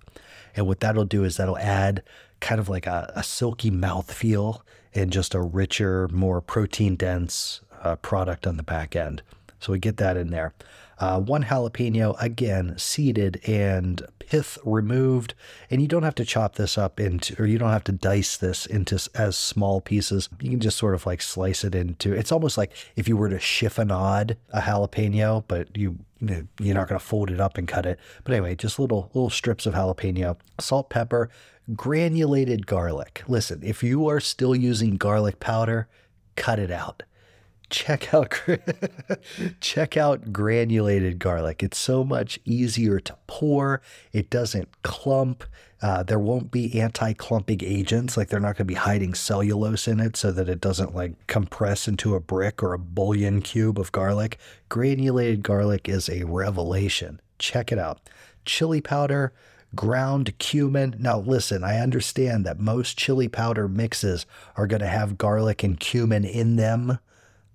And 0.56 0.68
what 0.68 0.80
that'll 0.80 1.06
do 1.06 1.24
is 1.24 1.38
that'll 1.38 1.58
add 1.58 2.04
kind 2.40 2.60
of 2.60 2.70
like 2.70 2.86
a, 2.86 3.12
a 3.16 3.24
silky 3.24 3.72
mouth 3.72 4.12
feel 4.14 4.64
and 4.94 5.12
just 5.12 5.34
a 5.34 5.42
richer, 5.42 6.08
more 6.10 6.42
protein 6.42 6.96
dense 6.96 7.62
uh, 7.82 7.96
product 7.98 8.48
on 8.48 8.58
the 8.58 8.64
back 8.64 8.96
end. 8.96 9.22
So 9.60 9.74
we 9.74 9.80
get 9.80 9.98
that 9.98 10.16
in 10.16 10.30
there. 10.30 10.54
Uh, 10.98 11.20
one 11.20 11.44
jalapeno, 11.46 12.16
again, 12.22 12.76
seeded 12.78 13.42
and 13.48 14.02
pith 14.20 14.58
removed. 14.64 15.34
And 15.70 15.82
you 15.82 15.88
don't 15.88 16.04
have 16.04 16.16
to 16.16 16.26
chop 16.26 16.56
this 16.56 16.78
up 16.78 17.00
into, 17.00 17.42
or 17.42 17.46
you 17.46 17.58
don't 17.58 17.72
have 17.72 17.84
to 17.86 17.92
dice 17.92 18.38
this 18.38 18.66
into 18.66 18.96
as 19.14 19.36
small 19.36 19.82
pieces. 19.82 20.30
You 20.40 20.52
can 20.52 20.60
just 20.60 20.78
sort 20.78 20.96
of 20.96 21.06
like 21.06 21.22
slice 21.22 21.64
it 21.64 21.76
into, 21.76 22.14
it's 22.14 22.32
almost 22.32 22.58
like 22.58 22.72
if 22.96 23.08
you 23.08 23.18
were 23.18 23.30
to 23.30 23.38
chiffonade 23.38 24.38
a 24.52 24.62
jalapeno, 24.62 25.44
but 25.48 25.76
you, 25.76 25.98
you're 26.20 26.76
not 26.76 26.88
going 26.88 27.00
to 27.00 27.06
fold 27.06 27.30
it 27.30 27.40
up 27.40 27.58
and 27.58 27.68
cut 27.68 27.86
it. 27.86 28.00
But 28.24 28.34
anyway, 28.34 28.56
just 28.56 28.80
little, 28.80 29.12
little 29.14 29.30
strips 29.30 29.66
of 29.66 29.74
jalapeno, 29.74 30.38
salt, 30.60 30.90
pepper, 30.90 31.30
granulated 31.76 32.68
garlic. 32.68 33.24
Listen, 33.28 33.62
if 33.64 33.84
you 33.84 34.08
are 34.08 34.20
still 34.20 34.56
using 34.56 34.98
garlic 34.98 35.40
powder, 35.40 35.88
cut 36.36 36.60
it 36.60 36.72
out 36.72 37.04
check 37.70 38.14
out 38.14 38.42
check 39.60 39.98
out 39.98 40.32
granulated 40.32 41.20
garlic. 41.20 41.64
It's 41.64 41.78
so 41.78 42.04
much 42.04 42.40
easier 42.46 43.00
to 43.00 43.18
pour. 43.28 43.82
It 44.14 44.30
doesn't 44.30 44.82
clump. 44.84 45.44
Uh, 45.82 46.04
there 46.04 46.20
won't 46.20 46.52
be 46.52 46.80
anti-clumping 46.80 47.60
agents, 47.64 48.18
like 48.18 48.30
they're 48.30 48.40
not 48.40 48.56
going 48.56 48.60
to 48.60 48.66
be 48.66 48.74
hiding 48.74 49.14
cellulose 49.14 49.88
in 49.88 50.00
it 50.00 50.16
so 50.16 50.32
that 50.32 50.50
it 50.50 50.62
doesn't 50.62 50.96
like 50.96 51.28
compress 51.28 51.88
into 51.88 52.16
a 52.16 52.20
brick 52.20 52.64
or 52.64 52.74
a 52.74 52.80
bouillon 52.80 53.42
cube 53.42 53.80
of 53.80 53.92
garlic. 53.92 54.40
Granulated 54.70 55.44
garlic 55.44 55.88
is 55.88 56.10
a 56.10 56.24
revelation. 56.24 57.20
Check 57.38 57.72
it 57.72 57.78
out. 57.78 58.00
Chili 58.46 58.82
powder, 58.82 59.34
ground 59.76 60.38
cumin. 60.40 60.96
Now, 60.98 61.20
listen, 61.20 61.64
I 61.64 61.80
understand 61.80 62.46
that 62.46 62.60
most 62.60 62.98
chili 62.98 63.28
powder 63.28 63.68
mixes 63.68 64.26
are 64.56 64.68
going 64.68 64.82
to 64.82 64.88
have 64.88 65.18
garlic 65.18 65.62
and 65.62 65.80
cumin 65.80 66.24
in 66.24 66.56
them 66.56 67.00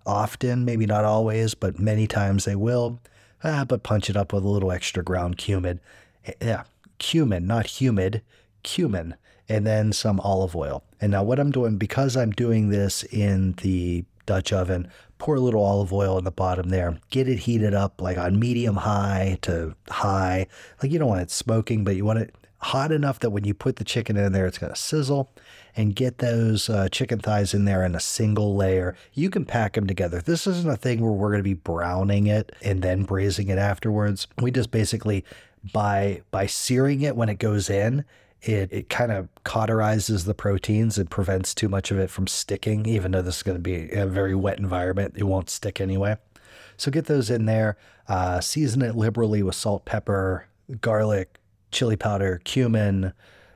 often, 0.06 0.64
maybe 0.64 0.86
not 0.86 1.04
always, 1.04 1.54
but 1.54 1.78
many 1.78 2.06
times 2.06 2.44
they 2.44 2.56
will. 2.56 3.00
Ah, 3.42 3.64
but 3.66 3.82
punch 3.82 4.10
it 4.10 4.16
up 4.16 4.32
with 4.32 4.44
a 4.44 4.48
little 4.48 4.72
extra 4.72 5.02
ground 5.02 5.38
cumin. 5.38 5.80
Eh, 6.26 6.32
yeah, 6.42 6.62
cumin, 6.98 7.46
not 7.46 7.66
humid, 7.80 8.22
cumin, 8.62 9.16
and 9.48 9.66
then 9.66 9.92
some 9.92 10.20
olive 10.20 10.54
oil. 10.54 10.84
And 11.00 11.12
now, 11.12 11.22
what 11.22 11.40
I'm 11.40 11.50
doing, 11.50 11.76
because 11.76 12.16
I'm 12.16 12.32
doing 12.32 12.68
this 12.68 13.02
in 13.04 13.52
the 13.62 14.04
Dutch 14.26 14.52
oven, 14.52 14.88
pour 15.18 15.36
a 15.36 15.40
little 15.40 15.64
olive 15.64 15.92
oil 15.92 16.18
in 16.18 16.24
the 16.24 16.30
bottom 16.30 16.68
there, 16.68 16.98
get 17.10 17.28
it 17.28 17.40
heated 17.40 17.74
up 17.74 18.00
like 18.00 18.18
on 18.18 18.38
medium 18.38 18.76
high 18.76 19.38
to 19.42 19.74
high. 19.88 20.46
Like 20.82 20.92
you 20.92 20.98
don't 20.98 21.08
want 21.08 21.22
it 21.22 21.30
smoking, 21.30 21.84
but 21.84 21.96
you 21.96 22.04
want 22.04 22.20
it 22.20 22.34
hot 22.58 22.92
enough 22.92 23.20
that 23.20 23.30
when 23.30 23.44
you 23.44 23.54
put 23.54 23.76
the 23.76 23.84
chicken 23.84 24.16
in 24.16 24.32
there, 24.32 24.46
it's 24.46 24.58
going 24.58 24.72
to 24.72 24.78
sizzle 24.78 25.30
and 25.76 25.94
get 25.94 26.18
those 26.18 26.68
uh, 26.68 26.88
chicken 26.88 27.18
thighs 27.18 27.54
in 27.54 27.64
there 27.64 27.84
in 27.84 27.94
a 27.94 28.00
single 28.00 28.56
layer. 28.56 28.96
You 29.12 29.30
can 29.30 29.44
pack 29.44 29.74
them 29.74 29.86
together. 29.86 30.20
This 30.20 30.46
isn't 30.46 30.70
a 30.70 30.76
thing 30.76 31.00
where 31.00 31.12
we're 31.12 31.30
going 31.30 31.40
to 31.40 31.44
be 31.44 31.54
browning 31.54 32.26
it 32.26 32.52
and 32.62 32.82
then 32.82 33.04
braising 33.04 33.48
it 33.48 33.58
afterwards. 33.58 34.26
We 34.40 34.50
just 34.50 34.70
basically 34.70 35.24
by 35.72 36.22
by 36.30 36.46
searing 36.46 37.02
it 37.02 37.16
when 37.16 37.28
it 37.28 37.38
goes 37.38 37.68
in, 37.68 38.04
it, 38.42 38.72
it 38.72 38.88
kind 38.88 39.12
of 39.12 39.28
cauterizes 39.44 40.24
the 40.24 40.34
proteins 40.34 40.98
and 40.98 41.10
prevents 41.10 41.54
too 41.54 41.68
much 41.68 41.90
of 41.90 41.98
it 41.98 42.10
from 42.10 42.26
sticking, 42.26 42.86
even 42.86 43.12
though 43.12 43.22
this 43.22 43.38
is 43.38 43.42
going 43.42 43.58
to 43.58 43.62
be 43.62 43.90
a 43.90 44.06
very 44.06 44.34
wet 44.34 44.58
environment. 44.58 45.14
It 45.16 45.24
won't 45.24 45.50
stick 45.50 45.80
anyway. 45.80 46.16
So 46.76 46.90
get 46.90 47.06
those 47.06 47.28
in 47.28 47.44
there, 47.44 47.76
uh, 48.08 48.40
season 48.40 48.80
it 48.80 48.96
liberally 48.96 49.42
with 49.42 49.54
salt, 49.54 49.84
pepper, 49.84 50.46
garlic, 50.80 51.38
chili 51.70 51.96
powder, 51.96 52.40
cumin, 52.44 53.12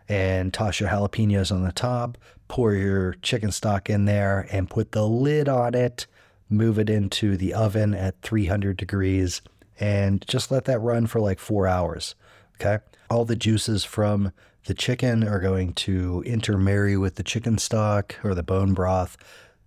and 0.09 0.53
toss 0.53 0.81
your 0.81 0.89
jalapenos 0.89 1.53
on 1.53 1.63
the 1.63 1.73
top. 1.73 2.19
Pour 2.49 2.75
your 2.75 3.15
chicken 3.23 3.51
stock 3.51 3.89
in 3.89 4.05
there 4.05 4.47
and 4.51 4.71
put 4.71 4.93
the 4.93 5.07
lid 5.07 5.49
on 5.49 5.75
it. 5.75 6.07
Move 6.51 6.79
it 6.79 6.91
into 6.91 7.37
the 7.37 7.55
oven 7.55 7.95
at 7.95 8.21
300 8.23 8.77
degrees 8.77 9.41
and 9.81 10.27
just 10.29 10.51
let 10.51 10.67
that 10.67 10.79
run 10.79 11.07
for 11.07 11.21
like 11.21 11.39
four 11.39 11.67
hours. 11.67 12.15
Okay. 12.61 12.79
All 13.11 13.25
the 13.25 13.37
juices 13.37 13.85
from 13.85 14.33
the 14.67 14.75
chicken 14.75 15.27
are 15.27 15.41
going 15.41 15.73
to 15.75 16.23
intermarry 16.25 16.97
with 16.97 17.17
the 17.17 17.23
chicken 17.23 17.59
stock 17.59 18.17
or 18.23 18.35
the 18.35 18.43
bone 18.43 18.75
broth. 18.75 19.17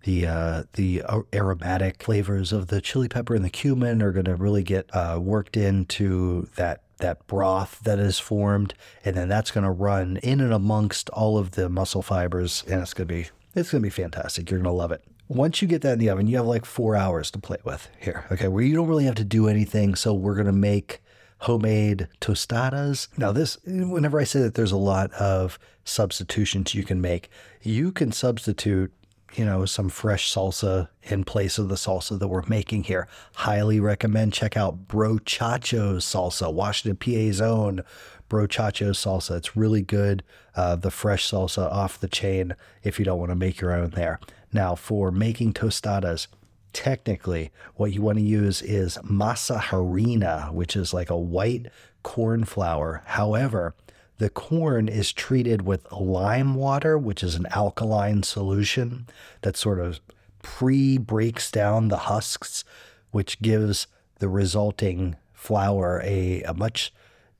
The 0.03 0.25
uh, 0.25 0.63
the 0.73 1.03
aromatic 1.33 2.01
flavors 2.01 2.53
of 2.53 2.67
the 2.67 2.79
chili 2.79 3.09
pepper 3.09 3.35
and 3.35 3.43
the 3.43 3.49
cumin 3.49 4.01
are 4.01 4.11
going 4.11 4.25
to 4.25 4.35
really 4.35 4.63
get 4.63 4.89
uh, 4.95 5.19
worked 5.21 5.57
into 5.57 6.47
that 6.55 6.83
that 6.97 7.25
broth 7.27 7.79
that 7.83 7.99
is 7.99 8.19
formed, 8.19 8.73
and 9.03 9.15
then 9.15 9.29
that's 9.29 9.51
going 9.51 9.63
to 9.63 9.71
run 9.71 10.17
in 10.17 10.39
and 10.39 10.53
amongst 10.53 11.09
all 11.11 11.37
of 11.37 11.51
the 11.51 11.69
muscle 11.69 12.01
fibers, 12.01 12.63
and 12.67 12.81
it's 12.81 12.93
going 12.93 13.07
to 13.07 13.13
be 13.13 13.29
it's 13.55 13.71
going 13.71 13.81
to 13.81 13.85
be 13.85 13.89
fantastic. 13.89 14.49
You're 14.49 14.59
going 14.59 14.71
to 14.71 14.77
love 14.77 14.91
it. 14.91 15.03
Once 15.27 15.61
you 15.61 15.67
get 15.67 15.81
that 15.81 15.93
in 15.93 15.99
the 15.99 16.09
oven, 16.09 16.27
you 16.27 16.37
have 16.37 16.45
like 16.45 16.65
four 16.65 16.95
hours 16.95 17.31
to 17.31 17.39
play 17.39 17.57
with 17.63 17.89
here. 17.99 18.25
Okay, 18.31 18.47
where 18.47 18.63
you 18.63 18.75
don't 18.75 18.87
really 18.87 19.05
have 19.05 19.15
to 19.15 19.23
do 19.23 19.47
anything. 19.47 19.95
So 19.95 20.13
we're 20.13 20.35
going 20.35 20.45
to 20.45 20.53
make 20.53 21.01
homemade 21.39 22.07
tostadas. 22.21 23.07
Now, 23.17 23.31
this, 23.31 23.57
whenever 23.65 24.19
I 24.19 24.23
say 24.23 24.39
that 24.41 24.55
there's 24.55 24.71
a 24.71 24.77
lot 24.77 25.11
of 25.13 25.59
substitutions 25.83 26.73
you 26.73 26.83
can 26.83 27.01
make, 27.01 27.29
you 27.61 27.91
can 27.91 28.11
substitute 28.11 28.91
you 29.35 29.45
know, 29.45 29.65
some 29.65 29.89
fresh 29.89 30.33
salsa 30.33 30.89
in 31.03 31.23
place 31.23 31.57
of 31.57 31.69
the 31.69 31.75
salsa 31.75 32.17
that 32.17 32.27
we're 32.27 32.45
making 32.47 32.83
here. 32.83 33.07
Highly 33.35 33.79
recommend 33.79 34.33
check 34.33 34.57
out 34.57 34.87
Brochacho's 34.87 36.05
salsa, 36.05 36.51
Washington 36.51 36.97
PA's 36.97 37.41
own 37.41 37.83
Brochacho's 38.29 38.97
salsa. 38.97 39.37
It's 39.37 39.55
really 39.55 39.81
good. 39.81 40.23
Uh, 40.55 40.75
the 40.75 40.91
fresh 40.91 41.29
salsa 41.29 41.71
off 41.71 41.99
the 41.99 42.07
chain 42.07 42.55
if 42.83 42.99
you 42.99 43.05
don't 43.05 43.19
want 43.19 43.31
to 43.31 43.35
make 43.35 43.61
your 43.61 43.73
own 43.73 43.91
there. 43.91 44.19
Now, 44.51 44.75
for 44.75 45.11
making 45.11 45.53
tostadas, 45.53 46.27
technically 46.73 47.51
what 47.75 47.93
you 47.93 48.01
want 48.01 48.17
to 48.17 48.23
use 48.23 48.61
is 48.61 48.97
masa 48.99 49.59
harina, 49.59 50.51
which 50.51 50.75
is 50.75 50.93
like 50.93 51.09
a 51.09 51.17
white 51.17 51.67
corn 52.03 52.43
flour. 52.43 53.03
However, 53.05 53.75
the 54.17 54.29
corn 54.29 54.87
is 54.87 55.13
treated 55.13 55.61
with 55.63 55.91
lime 55.91 56.55
water, 56.55 56.97
which 56.97 57.23
is 57.23 57.35
an 57.35 57.45
alkaline 57.51 58.23
solution 58.23 59.07
that 59.41 59.55
sort 59.55 59.79
of 59.79 59.99
pre 60.41 60.97
breaks 60.97 61.51
down 61.51 61.87
the 61.87 61.97
husks, 61.97 62.63
which 63.11 63.41
gives 63.41 63.87
the 64.19 64.29
resulting 64.29 65.15
flour 65.33 66.01
a, 66.03 66.41
a 66.43 66.53
much 66.53 66.91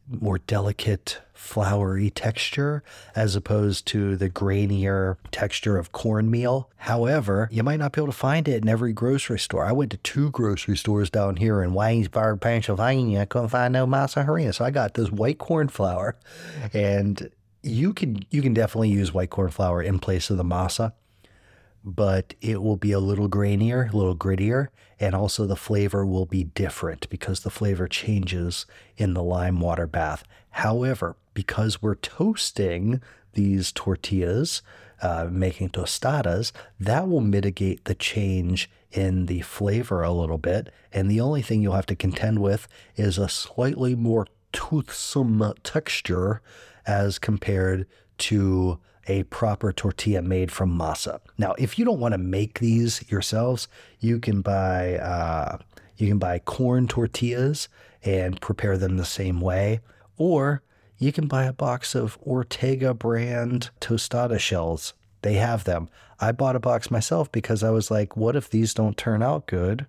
more 0.09 0.37
delicate, 0.39 1.19
floury 1.33 2.09
texture 2.09 2.83
as 3.15 3.35
opposed 3.35 3.85
to 3.87 4.15
the 4.15 4.29
grainier 4.29 5.17
texture 5.31 5.77
of 5.77 5.91
cornmeal. 5.91 6.69
However, 6.77 7.49
you 7.51 7.63
might 7.63 7.79
not 7.79 7.91
be 7.91 8.01
able 8.01 8.11
to 8.11 8.17
find 8.17 8.47
it 8.47 8.61
in 8.63 8.69
every 8.69 8.93
grocery 8.93 9.39
store. 9.39 9.65
I 9.65 9.71
went 9.71 9.91
to 9.91 9.97
two 9.97 10.31
grocery 10.31 10.77
stores 10.77 11.09
down 11.09 11.37
here 11.37 11.61
in 11.61 11.71
Waynesburg, 11.71 12.41
Pennsylvania. 12.41 13.21
I 13.21 13.25
couldn't 13.25 13.49
find 13.49 13.73
no 13.73 13.85
masa 13.85 14.25
harina. 14.25 14.53
So 14.53 14.65
I 14.65 14.71
got 14.71 14.93
this 14.93 15.11
white 15.11 15.37
corn 15.37 15.67
flour 15.67 16.15
and 16.73 17.29
you 17.63 17.93
can 17.93 18.19
you 18.29 18.41
can 18.41 18.53
definitely 18.53 18.89
use 18.89 19.13
white 19.13 19.29
corn 19.29 19.49
flour 19.49 19.81
in 19.81 19.99
place 19.99 20.29
of 20.29 20.37
the 20.37 20.43
masa 20.43 20.93
but 21.88 22.34
it 22.41 22.62
will 22.62 22.75
be 22.75 22.91
a 22.91 23.00
little 23.00 23.29
grainier, 23.29 23.91
a 23.91 23.96
little 23.96 24.15
grittier, 24.15 24.67
and 25.00 25.15
also 25.15 25.46
the 25.46 25.56
flavor 25.56 26.06
will 26.06 26.25
be 26.25 26.44
different 26.44 27.10
because 27.10 27.39
the 27.39 27.50
flavor 27.50 27.88
changes 27.88 28.65
in 28.98 29.13
the 29.13 29.24
lime 29.24 29.62
water 29.62 29.88
bath. 29.88 30.25
However, 30.50 31.15
because 31.34 31.82
we're 31.82 31.96
toasting 31.96 33.01
these 33.34 33.72
tortillas, 33.72 34.62
uh, 35.01 35.29
making 35.32 35.70
tostadas, 35.70 36.51
that 36.77 37.08
will 37.08 37.22
mitigate 37.22 37.86
the 37.86 37.96
change 37.96 38.70
in 38.91 39.27
the 39.27 39.41
flavor 39.41 40.01
a 40.03 40.12
little 40.12 40.38
bit. 40.38 40.70
And 40.91 41.10
the 41.10 41.22
only 41.22 41.41
thing 41.41 41.62
you'll 41.62 41.74
have 41.74 41.86
to 41.86 41.96
contend 41.96 42.39
with 42.39 42.67
is 42.98 43.17
a 43.17 43.29
slightly 43.29 43.96
more 43.96 44.27
toothsome 44.51 45.53
texture 45.63 46.41
as 46.86 47.17
compared 47.17 47.88
to 48.17 48.79
a 49.07 49.23
proper 49.23 49.71
tortilla 49.71 50.21
made 50.21 50.51
from 50.51 50.77
masa. 50.77 51.19
Now, 51.37 51.53
if 51.57 51.79
you 51.79 51.85
don't 51.85 51.99
want 51.99 52.13
to 52.13 52.17
make 52.17 52.59
these 52.59 53.09
yourselves, 53.09 53.67
you 53.99 54.19
can 54.19 54.41
buy 54.41 54.97
uh, 54.97 55.57
you 55.97 56.07
can 56.07 56.19
buy 56.19 56.39
corn 56.39 56.87
tortillas 56.87 57.69
and 58.03 58.39
prepare 58.39 58.77
them 58.77 58.97
the 58.97 59.05
same 59.05 59.41
way, 59.41 59.79
or 60.17 60.61
you 60.97 61.11
can 61.11 61.27
buy 61.27 61.45
a 61.45 61.53
box 61.53 61.95
of 61.95 62.17
Ortega 62.25 62.93
brand 62.93 63.69
tostada 63.79 64.39
shells. 64.39 64.93
They 65.21 65.33
have 65.33 65.63
them. 65.63 65.89
I 66.19 66.31
bought 66.31 66.55
a 66.55 66.59
box 66.59 66.89
myself 66.89 67.31
because 67.31 67.63
I 67.63 67.69
was 67.69 67.91
like, 67.91 68.17
what 68.17 68.35
if 68.35 68.49
these 68.49 68.73
don't 68.73 68.97
turn 68.97 69.21
out 69.21 69.45
good? 69.45 69.85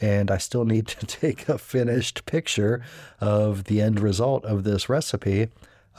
And 0.00 0.30
I 0.30 0.38
still 0.38 0.64
need 0.64 0.86
to 0.88 1.06
take 1.06 1.48
a 1.48 1.58
finished 1.58 2.26
picture 2.26 2.82
of 3.20 3.64
the 3.64 3.80
end 3.80 4.00
result 4.00 4.44
of 4.44 4.64
this 4.64 4.88
recipe 4.88 5.48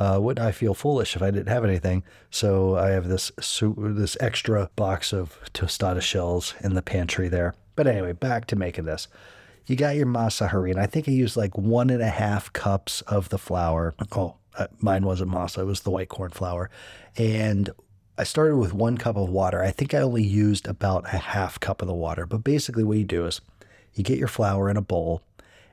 uh, 0.01 0.19
wouldn't 0.19 0.43
I 0.43 0.51
feel 0.51 0.73
foolish 0.73 1.15
if 1.15 1.21
I 1.21 1.29
didn't 1.29 1.49
have 1.49 1.63
anything? 1.63 2.03
So 2.31 2.75
I 2.75 2.89
have 2.89 3.07
this 3.07 3.31
this 3.37 4.17
extra 4.19 4.71
box 4.75 5.13
of 5.13 5.37
tostada 5.53 6.01
shells 6.01 6.55
in 6.61 6.73
the 6.73 6.81
pantry 6.81 7.29
there. 7.29 7.53
But 7.75 7.85
anyway, 7.85 8.13
back 8.13 8.47
to 8.47 8.55
making 8.55 8.85
this. 8.85 9.07
You 9.67 9.75
got 9.75 9.95
your 9.95 10.07
masa 10.07 10.49
harina. 10.49 10.79
I 10.79 10.87
think 10.87 11.07
I 11.07 11.11
used 11.11 11.37
like 11.37 11.55
one 11.55 11.91
and 11.91 12.01
a 12.01 12.09
half 12.09 12.51
cups 12.51 13.01
of 13.01 13.29
the 13.29 13.37
flour. 13.37 13.93
Oh, 14.13 14.37
uh, 14.57 14.67
mine 14.79 15.05
wasn't 15.05 15.29
masa; 15.29 15.59
it 15.59 15.65
was 15.65 15.81
the 15.81 15.91
white 15.91 16.09
corn 16.09 16.31
flour, 16.31 16.71
and 17.15 17.69
I 18.17 18.23
started 18.23 18.57
with 18.57 18.73
one 18.73 18.97
cup 18.97 19.17
of 19.17 19.29
water. 19.29 19.61
I 19.61 19.69
think 19.69 19.93
I 19.93 19.99
only 19.99 20.23
used 20.23 20.67
about 20.67 21.13
a 21.13 21.17
half 21.17 21.59
cup 21.59 21.83
of 21.83 21.87
the 21.87 21.93
water. 21.93 22.25
But 22.25 22.43
basically, 22.43 22.83
what 22.83 22.97
you 22.97 23.03
do 23.03 23.27
is 23.27 23.39
you 23.93 24.03
get 24.03 24.17
your 24.17 24.27
flour 24.27 24.67
in 24.67 24.77
a 24.77 24.81
bowl 24.81 25.21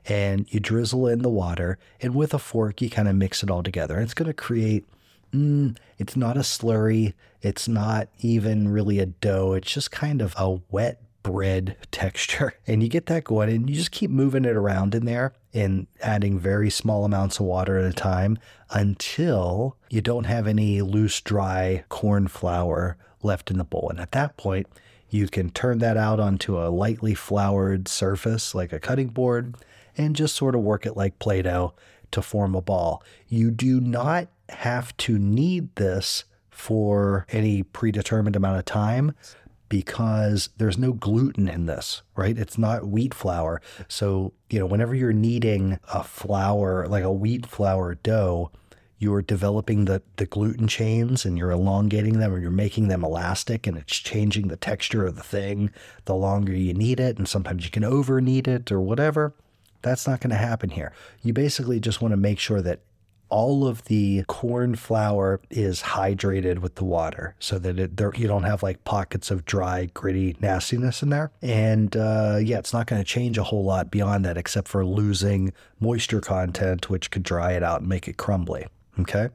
and 0.09 0.51
you 0.51 0.59
drizzle 0.59 1.07
in 1.07 1.21
the 1.21 1.29
water, 1.29 1.77
and 2.01 2.15
with 2.15 2.33
a 2.33 2.39
fork, 2.39 2.81
you 2.81 2.89
kind 2.89 3.07
of 3.07 3.15
mix 3.15 3.43
it 3.43 3.51
all 3.51 3.63
together. 3.63 3.95
And 3.95 4.03
it's 4.03 4.15
going 4.15 4.27
to 4.27 4.33
create, 4.33 4.85
mm, 5.31 5.77
it's 5.99 6.15
not 6.15 6.35
a 6.35 6.41
slurry, 6.41 7.13
it's 7.41 7.67
not 7.67 8.09
even 8.19 8.67
really 8.69 8.99
a 8.99 9.05
dough, 9.05 9.53
it's 9.53 9.71
just 9.71 9.91
kind 9.91 10.21
of 10.21 10.33
a 10.35 10.59
wet 10.71 11.01
bread 11.21 11.77
texture. 11.91 12.53
And 12.67 12.83
you 12.83 12.89
get 12.89 13.05
that 13.07 13.23
going, 13.23 13.49
and 13.49 13.69
you 13.69 13.75
just 13.75 13.91
keep 13.91 14.09
moving 14.09 14.45
it 14.45 14.55
around 14.55 14.95
in 14.95 15.05
there 15.05 15.33
and 15.53 15.87
adding 16.01 16.39
very 16.39 16.69
small 16.69 17.05
amounts 17.05 17.39
of 17.39 17.45
water 17.45 17.77
at 17.77 17.85
a 17.85 17.93
time 17.93 18.37
until 18.71 19.75
you 19.89 20.01
don't 20.01 20.25
have 20.25 20.45
any 20.45 20.81
loose, 20.81 21.21
dry 21.21 21.83
corn 21.89 22.27
flour 22.27 22.97
left 23.23 23.49
in 23.49 23.57
the 23.57 23.63
bowl. 23.63 23.89
And 23.89 23.99
at 23.99 24.11
that 24.11 24.37
point, 24.37 24.67
you 25.09 25.27
can 25.27 25.49
turn 25.49 25.79
that 25.79 25.97
out 25.97 26.19
onto 26.19 26.59
a 26.59 26.69
lightly 26.69 27.15
floured 27.15 27.87
surface 27.87 28.53
like 28.53 28.71
a 28.71 28.79
cutting 28.79 29.07
board 29.07 29.55
and 29.99 30.15
just 30.15 30.35
sort 30.35 30.55
of 30.55 30.61
work 30.61 30.85
it 30.85 30.95
like 30.95 31.19
Play 31.19 31.41
Doh 31.41 31.73
to 32.11 32.21
form 32.21 32.55
a 32.55 32.61
ball. 32.61 33.03
You 33.27 33.51
do 33.51 33.81
not 33.81 34.29
have 34.47 34.95
to 34.97 35.19
knead 35.19 35.75
this 35.75 36.23
for 36.49 37.27
any 37.29 37.63
predetermined 37.63 38.37
amount 38.37 38.57
of 38.57 38.65
time 38.65 39.13
because 39.67 40.49
there's 40.57 40.77
no 40.77 40.93
gluten 40.93 41.49
in 41.49 41.65
this, 41.65 42.01
right? 42.15 42.37
It's 42.37 42.57
not 42.57 42.87
wheat 42.87 43.13
flour. 43.13 43.61
So, 43.89 44.33
you 44.49 44.57
know, 44.57 44.65
whenever 44.65 44.95
you're 44.95 45.13
kneading 45.13 45.79
a 45.93 46.03
flour, 46.03 46.87
like 46.87 47.03
a 47.03 47.11
wheat 47.11 47.45
flour 47.45 47.95
dough, 47.95 48.51
you're 48.97 49.21
developing 49.21 49.85
the, 49.85 50.01
the 50.15 50.25
gluten 50.25 50.67
chains 50.67 51.25
and 51.25 51.37
you're 51.37 51.51
elongating 51.51 52.19
them 52.19 52.33
or 52.33 52.39
you're 52.39 52.51
making 52.51 52.87
them 52.87 53.03
elastic 53.03 53.67
and 53.67 53.77
it's 53.77 53.97
changing 53.97 54.47
the 54.47 54.57
texture 54.57 55.05
of 55.05 55.15
the 55.15 55.23
thing 55.23 55.71
the 56.05 56.15
longer 56.15 56.53
you 56.53 56.73
knead 56.73 56.99
it. 57.01 57.17
And 57.17 57.27
sometimes 57.27 57.65
you 57.65 57.71
can 57.71 57.83
over 57.83 58.21
knead 58.21 58.47
it 58.47 58.71
or 58.71 58.79
whatever. 58.79 59.33
That's 59.81 60.07
not 60.07 60.19
going 60.19 60.31
to 60.31 60.37
happen 60.37 60.69
here. 60.69 60.91
You 61.21 61.33
basically 61.33 61.79
just 61.79 62.01
want 62.01 62.11
to 62.11 62.17
make 62.17 62.39
sure 62.39 62.61
that 62.61 62.81
all 63.29 63.67
of 63.67 63.85
the 63.85 64.23
corn 64.27 64.75
flour 64.75 65.39
is 65.49 65.81
hydrated 65.81 66.59
with 66.59 66.75
the 66.75 66.83
water 66.83 67.35
so 67.39 67.59
that 67.59 67.79
it, 67.79 67.97
there, 67.97 68.11
you 68.15 68.27
don't 68.27 68.43
have 68.43 68.63
like 68.63 68.83
pockets 68.83 69.29
of 69.31 69.45
dry, 69.45 69.85
gritty 69.93 70.35
nastiness 70.39 71.03
in 71.03 71.09
there. 71.09 71.31
And 71.41 71.95
uh, 71.95 72.39
yeah, 72.41 72.57
it's 72.57 72.73
not 72.73 72.87
going 72.87 73.01
to 73.01 73.05
change 73.05 73.37
a 73.37 73.43
whole 73.43 73.63
lot 73.63 73.91
beyond 73.91 74.25
that 74.25 74.37
except 74.37 74.67
for 74.67 74.85
losing 74.85 75.53
moisture 75.79 76.21
content, 76.21 76.89
which 76.89 77.11
could 77.11 77.23
dry 77.23 77.53
it 77.53 77.63
out 77.63 77.81
and 77.81 77.89
make 77.89 78.07
it 78.07 78.17
crumbly. 78.17 78.65
Okay. 78.99 79.29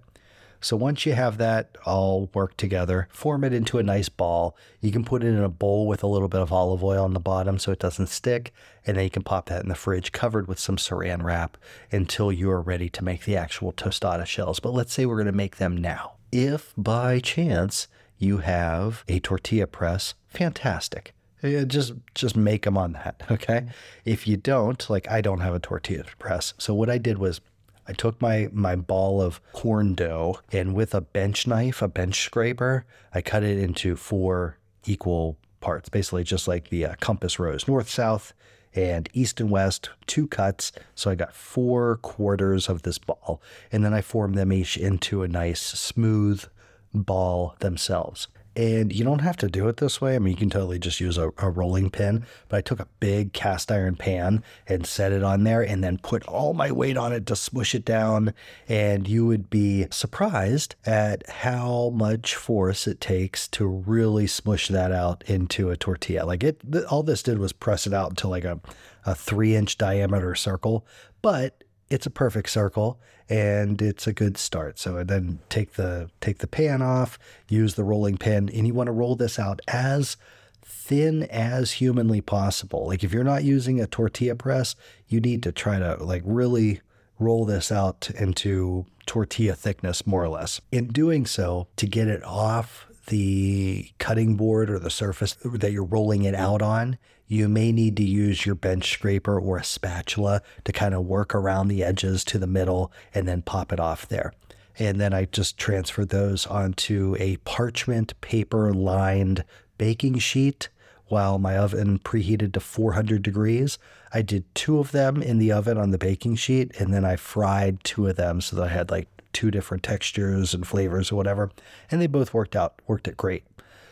So 0.64 0.78
once 0.78 1.04
you 1.04 1.12
have 1.12 1.36
that 1.36 1.76
all 1.84 2.30
worked 2.32 2.56
together, 2.56 3.06
form 3.10 3.44
it 3.44 3.52
into 3.52 3.76
a 3.76 3.82
nice 3.82 4.08
ball. 4.08 4.56
You 4.80 4.92
can 4.92 5.04
put 5.04 5.22
it 5.22 5.26
in 5.26 5.44
a 5.44 5.50
bowl 5.50 5.86
with 5.86 6.02
a 6.02 6.06
little 6.06 6.26
bit 6.26 6.40
of 6.40 6.54
olive 6.54 6.82
oil 6.82 7.04
on 7.04 7.12
the 7.12 7.20
bottom 7.20 7.58
so 7.58 7.70
it 7.70 7.78
doesn't 7.78 8.06
stick, 8.06 8.50
and 8.86 8.96
then 8.96 9.04
you 9.04 9.10
can 9.10 9.24
pop 9.24 9.50
that 9.50 9.62
in 9.62 9.68
the 9.68 9.74
fridge 9.74 10.10
covered 10.10 10.48
with 10.48 10.58
some 10.58 10.78
saran 10.78 11.22
wrap 11.22 11.58
until 11.92 12.32
you 12.32 12.50
are 12.50 12.62
ready 12.62 12.88
to 12.88 13.04
make 13.04 13.26
the 13.26 13.36
actual 13.36 13.74
tostada 13.74 14.24
shells. 14.24 14.58
But 14.58 14.72
let's 14.72 14.94
say 14.94 15.04
we're 15.04 15.16
going 15.16 15.26
to 15.26 15.32
make 15.32 15.56
them 15.56 15.76
now. 15.76 16.14
If 16.32 16.72
by 16.78 17.20
chance 17.20 17.86
you 18.16 18.38
have 18.38 19.04
a 19.06 19.20
tortilla 19.20 19.66
press, 19.66 20.14
fantastic. 20.28 21.12
Uh, 21.44 21.48
yeah, 21.48 21.64
just 21.64 21.92
just 22.14 22.36
make 22.36 22.62
them 22.62 22.78
on 22.78 22.92
that, 22.92 23.22
okay? 23.30 23.66
If 24.06 24.26
you 24.26 24.38
don't, 24.38 24.88
like 24.88 25.10
I 25.10 25.20
don't 25.20 25.40
have 25.40 25.54
a 25.54 25.60
tortilla 25.60 26.04
press. 26.18 26.54
So 26.56 26.72
what 26.72 26.88
I 26.88 26.96
did 26.96 27.18
was 27.18 27.42
I 27.86 27.92
took 27.92 28.20
my 28.20 28.48
my 28.52 28.76
ball 28.76 29.20
of 29.20 29.40
corn 29.52 29.94
dough 29.94 30.40
and 30.52 30.74
with 30.74 30.94
a 30.94 31.00
bench 31.00 31.46
knife, 31.46 31.82
a 31.82 31.88
bench 31.88 32.20
scraper, 32.22 32.86
I 33.12 33.20
cut 33.20 33.42
it 33.42 33.58
into 33.58 33.96
four 33.96 34.58
equal 34.86 35.36
parts, 35.60 35.88
basically 35.88 36.24
just 36.24 36.46
like 36.46 36.68
the 36.68 36.86
uh, 36.86 36.94
compass 37.00 37.38
rose, 37.38 37.66
north, 37.66 37.88
south, 37.88 38.34
and 38.74 39.08
east 39.12 39.40
and 39.40 39.50
west, 39.50 39.90
two 40.06 40.26
cuts. 40.26 40.72
So 40.94 41.10
I 41.10 41.14
got 41.14 41.34
four 41.34 41.96
quarters 41.96 42.68
of 42.68 42.82
this 42.82 42.98
ball, 42.98 43.40
and 43.72 43.84
then 43.84 43.94
I 43.94 44.00
formed 44.00 44.36
them 44.36 44.52
each 44.52 44.76
into 44.76 45.22
a 45.22 45.28
nice 45.28 45.60
smooth 45.60 46.44
ball 46.92 47.56
themselves. 47.60 48.28
And 48.56 48.92
you 48.92 49.04
don't 49.04 49.20
have 49.20 49.36
to 49.38 49.48
do 49.48 49.68
it 49.68 49.78
this 49.78 50.00
way. 50.00 50.14
I 50.14 50.18
mean, 50.18 50.32
you 50.32 50.36
can 50.36 50.50
totally 50.50 50.78
just 50.78 51.00
use 51.00 51.18
a, 51.18 51.30
a, 51.38 51.50
rolling 51.50 51.90
pin. 51.90 52.24
But 52.48 52.58
I 52.58 52.60
took 52.60 52.78
a 52.78 52.88
big 53.00 53.32
cast 53.32 53.72
iron 53.72 53.96
pan 53.96 54.44
and 54.68 54.86
set 54.86 55.12
it 55.12 55.24
on 55.24 55.44
there 55.44 55.62
and 55.62 55.82
then 55.82 55.98
put 55.98 56.24
all 56.26 56.54
my 56.54 56.70
weight 56.70 56.96
on 56.96 57.12
it 57.12 57.26
to 57.26 57.36
smush 57.36 57.74
it 57.74 57.84
down. 57.84 58.32
And 58.68 59.08
you 59.08 59.26
would 59.26 59.50
be 59.50 59.86
surprised 59.90 60.76
at 60.86 61.28
how 61.28 61.90
much 61.90 62.36
force 62.36 62.86
it 62.86 63.00
takes 63.00 63.48
to 63.48 63.66
really 63.66 64.26
smush 64.26 64.68
that 64.68 64.92
out 64.92 65.24
into 65.26 65.70
a 65.70 65.76
tortilla. 65.76 66.24
Like 66.24 66.44
it, 66.44 66.60
all 66.90 67.02
this 67.02 67.22
did 67.22 67.38
was 67.38 67.52
press 67.52 67.86
it 67.86 67.92
out 67.92 68.10
into 68.10 68.28
like 68.28 68.44
a, 68.44 68.60
a 69.04 69.14
three 69.14 69.56
inch 69.56 69.78
diameter 69.78 70.34
circle. 70.36 70.86
But 71.22 71.64
it's 71.94 72.06
a 72.06 72.10
perfect 72.10 72.50
circle 72.50 72.98
and 73.28 73.80
it's 73.80 74.08
a 74.08 74.12
good 74.12 74.36
start. 74.36 74.80
So 74.80 75.04
then 75.04 75.38
take 75.48 75.74
the 75.74 76.10
take 76.20 76.38
the 76.38 76.48
pan 76.48 76.82
off, 76.82 77.18
use 77.48 77.74
the 77.74 77.84
rolling 77.84 78.18
pin, 78.18 78.50
and 78.52 78.66
you 78.66 78.74
want 78.74 78.88
to 78.88 78.92
roll 78.92 79.14
this 79.14 79.38
out 79.38 79.60
as 79.68 80.16
thin 80.60 81.22
as 81.24 81.72
humanly 81.72 82.20
possible. 82.20 82.88
Like 82.88 83.04
if 83.04 83.12
you're 83.12 83.22
not 83.22 83.44
using 83.44 83.80
a 83.80 83.86
tortilla 83.86 84.34
press, 84.34 84.74
you 85.06 85.20
need 85.20 85.42
to 85.44 85.52
try 85.52 85.78
to 85.78 85.96
like 86.02 86.22
really 86.24 86.80
roll 87.20 87.44
this 87.44 87.70
out 87.70 88.10
into 88.18 88.86
tortilla 89.06 89.54
thickness 89.54 90.04
more 90.04 90.24
or 90.24 90.28
less. 90.28 90.60
In 90.72 90.88
doing 90.88 91.26
so, 91.26 91.68
to 91.76 91.86
get 91.86 92.08
it 92.08 92.24
off 92.24 92.88
the 93.06 93.90
cutting 93.98 94.36
board 94.36 94.70
or 94.70 94.78
the 94.78 94.90
surface 94.90 95.36
that 95.44 95.72
you're 95.72 95.84
rolling 95.84 96.24
it 96.24 96.34
out 96.34 96.62
on, 96.62 96.98
you 97.26 97.48
may 97.48 97.72
need 97.72 97.96
to 97.96 98.04
use 98.04 98.44
your 98.44 98.54
bench 98.54 98.92
scraper 98.92 99.38
or 99.38 99.58
a 99.58 99.64
spatula 99.64 100.42
to 100.64 100.72
kind 100.72 100.94
of 100.94 101.04
work 101.06 101.34
around 101.34 101.68
the 101.68 101.82
edges 101.82 102.24
to 102.24 102.38
the 102.38 102.46
middle 102.46 102.92
and 103.14 103.26
then 103.26 103.42
pop 103.42 103.72
it 103.72 103.80
off 103.80 104.06
there. 104.08 104.32
And 104.78 105.00
then 105.00 105.14
I 105.14 105.26
just 105.26 105.56
transferred 105.56 106.08
those 106.08 106.46
onto 106.46 107.16
a 107.18 107.36
parchment 107.38 108.20
paper 108.20 108.72
lined 108.74 109.44
baking 109.78 110.18
sheet 110.18 110.68
while 111.06 111.38
my 111.38 111.56
oven 111.56 111.98
preheated 111.98 112.52
to 112.52 112.60
400 112.60 113.22
degrees. 113.22 113.78
I 114.12 114.22
did 114.22 114.52
two 114.54 114.78
of 114.78 114.92
them 114.92 115.22
in 115.22 115.38
the 115.38 115.52
oven 115.52 115.78
on 115.78 115.90
the 115.90 115.98
baking 115.98 116.36
sheet 116.36 116.72
and 116.80 116.92
then 116.92 117.04
I 117.04 117.16
fried 117.16 117.82
two 117.84 118.08
of 118.08 118.16
them 118.16 118.40
so 118.40 118.56
that 118.56 118.64
I 118.64 118.68
had 118.68 118.90
like 118.90 119.08
two 119.34 119.50
different 119.50 119.82
textures 119.82 120.54
and 120.54 120.66
flavors 120.66 121.12
or 121.12 121.16
whatever. 121.16 121.50
And 121.90 122.00
they 122.00 122.06
both 122.06 122.32
worked 122.32 122.56
out, 122.56 122.80
worked 122.86 123.08
it 123.08 123.16
great. 123.16 123.44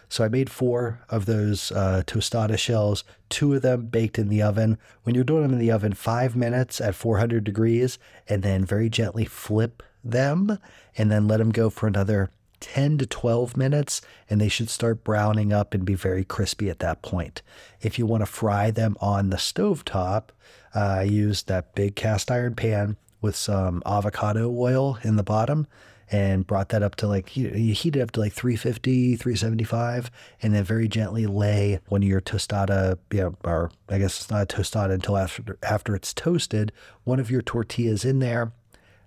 So 0.09 0.23
I 0.23 0.29
made 0.29 0.51
four 0.51 1.01
of 1.09 1.25
those 1.25 1.73
uh, 1.73 2.03
tostada 2.07 2.59
shells, 2.59 3.03
two 3.31 3.55
of 3.55 3.63
them 3.63 3.87
baked 3.87 4.19
in 4.19 4.29
the 4.29 4.43
oven. 4.43 4.77
When 5.05 5.15
you're 5.15 5.25
doing 5.25 5.43
them 5.43 5.55
in 5.55 5.59
the 5.59 5.71
oven, 5.71 5.95
five 5.95 6.37
minutes 6.37 6.83
at 6.83 6.95
400 6.95 7.45
degrees, 7.45 7.99
and 8.29 8.43
then 8.43 8.65
very 8.65 8.91
gently 8.91 9.25
flip 9.25 9.83
them 10.05 10.59
and 10.99 11.11
then 11.11 11.27
let 11.27 11.39
them 11.39 11.51
go 11.51 11.71
for 11.71 11.87
another 11.87 12.31
10 12.61 12.99
to 12.99 13.07
12 13.07 13.57
minutes, 13.57 14.03
and 14.31 14.41
they 14.41 14.49
should 14.49 14.69
start 14.69 15.03
browning 15.03 15.53
up 15.53 15.75
and 15.75 15.85
be 15.85 15.95
very 15.95 16.25
crispy 16.25 16.71
at 16.71 16.79
that 16.79 17.03
point. 17.03 17.43
If 17.81 17.99
you 17.99 18.07
want 18.07 18.21
to 18.21 18.27
fry 18.27 18.71
them 18.71 18.97
on 19.01 19.31
the 19.31 19.39
stove 19.39 19.85
top, 19.85 20.31
uh, 20.75 20.97
I 20.99 21.03
used 21.03 21.49
that 21.49 21.75
big 21.75 21.97
cast 21.97 22.31
iron 22.31 22.55
pan 22.55 22.97
with 23.23 23.35
some 23.35 23.83
avocado 23.87 24.52
oil 24.55 24.99
in 25.02 25.17
the 25.17 25.23
bottom 25.23 25.67
and 26.11 26.47
brought 26.47 26.69
that 26.69 26.83
up 26.83 26.95
to 26.97 27.07
like 27.07 27.35
you, 27.37 27.49
heat 27.49 27.97
it 27.97 28.00
up 28.00 28.11
to 28.11 28.21
like 28.21 28.35
350 28.35 29.17
375 29.17 30.11
and 30.43 30.55
then 30.55 30.62
very 30.62 30.87
gently 30.87 31.26
lay 31.26 31.81
one 31.88 32.02
of 32.02 32.09
your 32.09 32.21
tostada 32.21 32.99
you 33.11 33.21
know 33.21 33.35
or 33.45 33.71
i 33.88 33.99
guess 33.99 34.21
it's 34.21 34.31
not 34.31 34.43
a 34.43 34.57
tostada 34.57 34.92
until 34.92 35.16
after 35.16 35.57
after 35.62 35.94
it's 35.94 36.12
toasted 36.12 36.70
one 37.05 37.20
of 37.20 37.31
your 37.31 37.42
tortillas 37.42 38.05
in 38.05 38.18
there. 38.18 38.53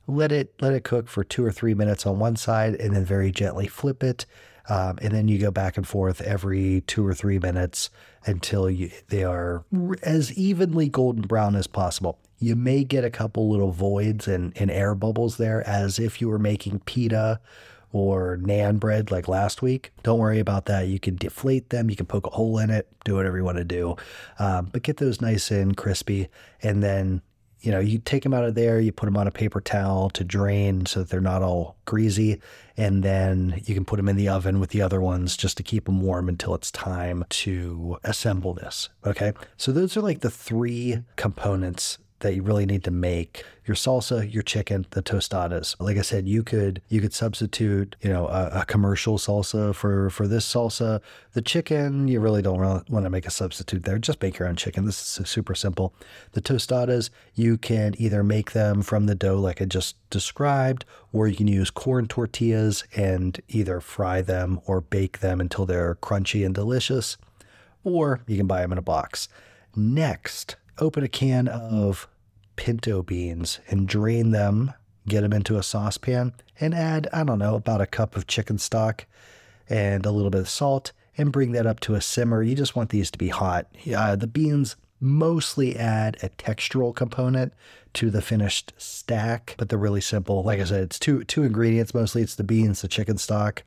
Let 0.07 0.31
it 0.31 0.53
let 0.61 0.73
it 0.73 0.83
cook 0.83 1.07
for 1.07 1.23
two 1.23 1.43
or 1.43 1.51
three 1.51 1.73
minutes 1.73 2.05
on 2.05 2.19
one 2.19 2.35
side 2.35 2.75
and 2.75 2.95
then 2.95 3.03
very 3.05 3.31
gently 3.31 3.65
flip 3.65 4.03
it 4.03 4.25
um, 4.69 4.99
and 5.01 5.13
then 5.13 5.27
you 5.27 5.39
go 5.39 5.49
back 5.49 5.77
and 5.77 5.87
forth 5.87 6.21
every 6.21 6.81
two 6.81 7.05
or 7.05 7.13
three 7.13 7.39
minutes 7.39 7.89
until 8.25 8.69
you, 8.69 8.91
they 9.07 9.23
are 9.23 9.63
as 10.03 10.31
evenly 10.33 10.89
golden 10.89 11.23
brown 11.23 11.55
as 11.55 11.65
possible 11.65 12.19
you 12.39 12.55
may 12.55 12.83
get 12.83 13.03
a 13.03 13.09
couple 13.09 13.49
little 13.49 13.71
voids 13.71 14.27
and, 14.27 14.53
and 14.57 14.69
air 14.69 14.95
bubbles 14.95 15.37
there 15.37 15.65
as 15.67 15.99
if 15.99 16.21
you 16.21 16.29
were 16.29 16.39
making 16.39 16.79
pita 16.79 17.39
or 17.91 18.37
nan 18.41 18.77
bread 18.77 19.09
like 19.09 19.27
last 19.27 19.61
week. 19.61 19.93
Don't 20.03 20.19
worry 20.19 20.39
about 20.39 20.65
that. 20.65 20.87
You 20.87 20.99
can 20.99 21.15
deflate 21.15 21.69
them, 21.69 21.89
you 21.89 21.95
can 21.95 22.05
poke 22.05 22.27
a 22.27 22.31
hole 22.31 22.59
in 22.59 22.69
it, 22.69 22.87
do 23.05 23.15
whatever 23.15 23.37
you 23.37 23.43
want 23.43 23.57
to 23.57 23.63
do. 23.63 23.95
Um, 24.37 24.69
but 24.71 24.83
get 24.83 24.97
those 24.97 25.21
nice 25.21 25.49
and 25.49 25.77
crispy. 25.77 26.27
And 26.61 26.83
then 26.83 27.21
you 27.65 27.71
know, 27.71 27.79
you 27.79 27.97
take 27.97 28.21
them 28.21 28.33
out 28.33 28.43
of 28.43 28.53
there, 28.53 28.79
you 28.79 28.91
put 28.91 29.07
them 29.07 29.17
on 29.17 29.27
a 29.27 29.31
paper 29.31 29.59
towel 29.59 30.11
to 30.11 30.23
drain 30.23 30.85
so 30.85 30.99
that 30.99 31.09
they're 31.09 31.19
not 31.19 31.41
all 31.41 31.77
greasy, 31.85 32.39
and 32.77 33.01
then 33.01 33.59
you 33.65 33.73
can 33.73 33.83
put 33.85 33.97
them 33.97 34.07
in 34.07 34.17
the 34.17 34.29
oven 34.29 34.59
with 34.59 34.69
the 34.69 34.83
other 34.83 35.01
ones 35.01 35.35
just 35.35 35.57
to 35.57 35.63
keep 35.63 35.85
them 35.85 36.01
warm 36.01 36.29
until 36.29 36.53
it's 36.53 36.69
time 36.69 37.25
to 37.29 37.97
assemble 38.03 38.53
this. 38.53 38.89
Okay. 39.03 39.33
So 39.57 39.71
those 39.71 39.97
are 39.97 40.01
like 40.01 40.19
the 40.19 40.29
three 40.29 40.99
components 41.15 41.97
that 42.19 42.33
you 42.33 42.41
really 42.41 42.65
need 42.65 42.83
to 42.83 42.91
make 42.91 43.43
your 43.65 43.75
salsa, 43.75 44.31
your 44.31 44.43
chicken, 44.43 44.85
the 44.91 45.01
tostadas. 45.01 45.75
Like 45.79 45.97
I 45.97 46.01
said, 46.01 46.27
you 46.27 46.43
could 46.43 46.81
you 46.87 47.01
could 47.01 47.13
substitute, 47.13 47.95
you 48.01 48.09
know, 48.09 48.27
a, 48.27 48.61
a 48.61 48.65
commercial 48.65 49.17
salsa 49.17 49.75
for 49.75 50.09
for 50.09 50.27
this 50.27 50.45
salsa. 50.51 51.01
The 51.33 51.41
chicken, 51.41 52.07
you 52.07 52.19
really 52.19 52.41
don't 52.41 52.59
want 52.59 53.05
to 53.05 53.09
make 53.09 53.25
a 53.25 53.31
substitute 53.31 53.83
there. 53.83 53.97
Just 53.97 54.21
make 54.21 54.39
your 54.39 54.47
own 54.47 54.55
chicken. 54.55 54.85
This 54.85 55.19
is 55.19 55.29
super 55.29 55.55
simple. 55.55 55.93
The 56.31 56.41
tostadas, 56.41 57.09
you 57.33 57.57
can 57.57 57.95
either 57.97 58.23
make 58.23 58.51
them 58.51 58.81
from 58.81 59.07
the 59.07 59.15
dough 59.15 59.39
like 59.39 59.61
I 59.61 59.65
just 59.65 59.95
described, 60.09 60.85
or 61.11 61.27
you 61.27 61.35
can 61.35 61.47
use 61.47 61.69
corn 61.69 62.07
tortillas 62.07 62.85
and 62.95 63.39
either 63.49 63.81
fry 63.81 64.21
them 64.21 64.61
or 64.65 64.79
bake 64.79 65.19
them 65.19 65.41
until 65.41 65.65
they're 65.65 65.95
crunchy 65.95 66.45
and 66.45 66.55
delicious, 66.55 67.17
or 67.83 68.21
you 68.27 68.37
can 68.37 68.47
buy 68.47 68.61
them 68.61 68.71
in 68.71 68.77
a 68.77 68.83
box. 68.83 69.27
Next, 69.75 70.55
open 70.79 71.03
a 71.03 71.07
can 71.07 71.47
of 71.47 72.07
pinto 72.55 73.01
beans 73.03 73.59
and 73.67 73.87
drain 73.87 74.31
them, 74.31 74.73
get 75.07 75.21
them 75.21 75.33
into 75.33 75.57
a 75.57 75.63
saucepan, 75.63 76.33
and 76.59 76.73
add, 76.73 77.07
I 77.13 77.23
don't 77.23 77.39
know, 77.39 77.55
about 77.55 77.81
a 77.81 77.87
cup 77.87 78.15
of 78.15 78.27
chicken 78.27 78.57
stock 78.57 79.05
and 79.69 80.05
a 80.05 80.11
little 80.11 80.29
bit 80.29 80.41
of 80.41 80.49
salt 80.49 80.91
and 81.17 81.31
bring 81.31 81.51
that 81.53 81.65
up 81.65 81.79
to 81.81 81.95
a 81.95 82.01
simmer. 82.01 82.43
You 82.43 82.55
just 82.55 82.75
want 82.75 82.89
these 82.89 83.11
to 83.11 83.17
be 83.17 83.29
hot. 83.29 83.67
Uh, 83.95 84.15
the 84.15 84.27
beans 84.27 84.75
mostly 84.99 85.77
add 85.77 86.17
a 86.23 86.29
textural 86.29 86.95
component 86.95 87.53
to 87.93 88.09
the 88.09 88.21
finished 88.21 88.73
stack, 88.77 89.55
but 89.57 89.69
they're 89.69 89.79
really 89.79 90.01
simple. 90.01 90.43
Like 90.43 90.59
I 90.59 90.65
said, 90.65 90.83
it's 90.83 90.99
two 90.99 91.23
two 91.23 91.43
ingredients 91.43 91.93
mostly. 91.93 92.21
It's 92.21 92.35
the 92.35 92.43
beans, 92.43 92.81
the 92.81 92.87
chicken 92.87 93.17
stock, 93.17 93.63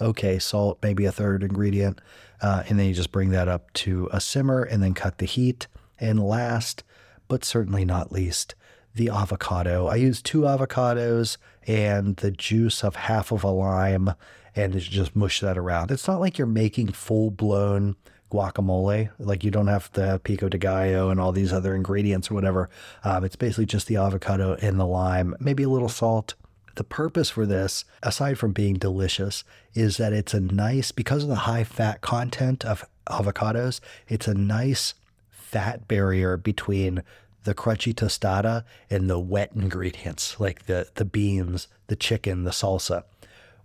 okay, 0.00 0.38
salt, 0.38 0.78
maybe 0.82 1.04
a 1.04 1.12
third 1.12 1.42
ingredient, 1.42 2.00
uh, 2.40 2.62
and 2.68 2.78
then 2.78 2.86
you 2.86 2.94
just 2.94 3.12
bring 3.12 3.30
that 3.30 3.48
up 3.48 3.72
to 3.74 4.08
a 4.12 4.20
simmer 4.20 4.62
and 4.62 4.82
then 4.82 4.94
cut 4.94 5.18
the 5.18 5.26
heat. 5.26 5.66
And 6.02 6.20
last, 6.20 6.82
but 7.28 7.44
certainly 7.44 7.84
not 7.84 8.10
least, 8.10 8.56
the 8.92 9.08
avocado. 9.08 9.86
I 9.86 9.94
use 9.94 10.20
two 10.20 10.40
avocados 10.40 11.36
and 11.64 12.16
the 12.16 12.32
juice 12.32 12.82
of 12.82 12.96
half 12.96 13.30
of 13.30 13.44
a 13.44 13.50
lime 13.50 14.10
and 14.56 14.78
just 14.78 15.14
mush 15.14 15.40
that 15.40 15.56
around. 15.56 15.92
It's 15.92 16.08
not 16.08 16.18
like 16.18 16.38
you're 16.38 16.46
making 16.46 16.88
full 16.88 17.30
blown 17.30 17.94
guacamole. 18.32 19.10
Like 19.20 19.44
you 19.44 19.52
don't 19.52 19.68
have 19.68 19.92
the 19.92 20.20
pico 20.24 20.48
de 20.48 20.58
gallo 20.58 21.08
and 21.08 21.20
all 21.20 21.30
these 21.30 21.52
other 21.52 21.74
ingredients 21.74 22.30
or 22.30 22.34
whatever. 22.34 22.68
Um, 23.04 23.24
it's 23.24 23.36
basically 23.36 23.66
just 23.66 23.86
the 23.86 23.96
avocado 23.96 24.56
and 24.60 24.80
the 24.80 24.86
lime, 24.86 25.36
maybe 25.38 25.62
a 25.62 25.68
little 25.68 25.88
salt. 25.88 26.34
The 26.74 26.84
purpose 26.84 27.30
for 27.30 27.46
this, 27.46 27.84
aside 28.02 28.38
from 28.38 28.52
being 28.52 28.74
delicious, 28.74 29.44
is 29.72 29.98
that 29.98 30.12
it's 30.12 30.34
a 30.34 30.40
nice, 30.40 30.90
because 30.90 31.22
of 31.22 31.28
the 31.28 31.36
high 31.36 31.64
fat 31.64 32.00
content 32.00 32.64
of 32.64 32.84
avocados, 33.06 33.80
it's 34.08 34.26
a 34.26 34.34
nice 34.34 34.94
fat 35.52 35.86
barrier 35.86 36.36
between 36.36 37.02
the 37.44 37.54
crunchy 37.54 37.94
tostada 37.94 38.64
and 38.88 39.10
the 39.10 39.18
wet 39.18 39.50
ingredients 39.54 40.40
like 40.40 40.66
the 40.66 40.88
the 40.94 41.04
beans, 41.04 41.68
the 41.88 41.96
chicken, 41.96 42.44
the 42.44 42.50
salsa. 42.50 43.04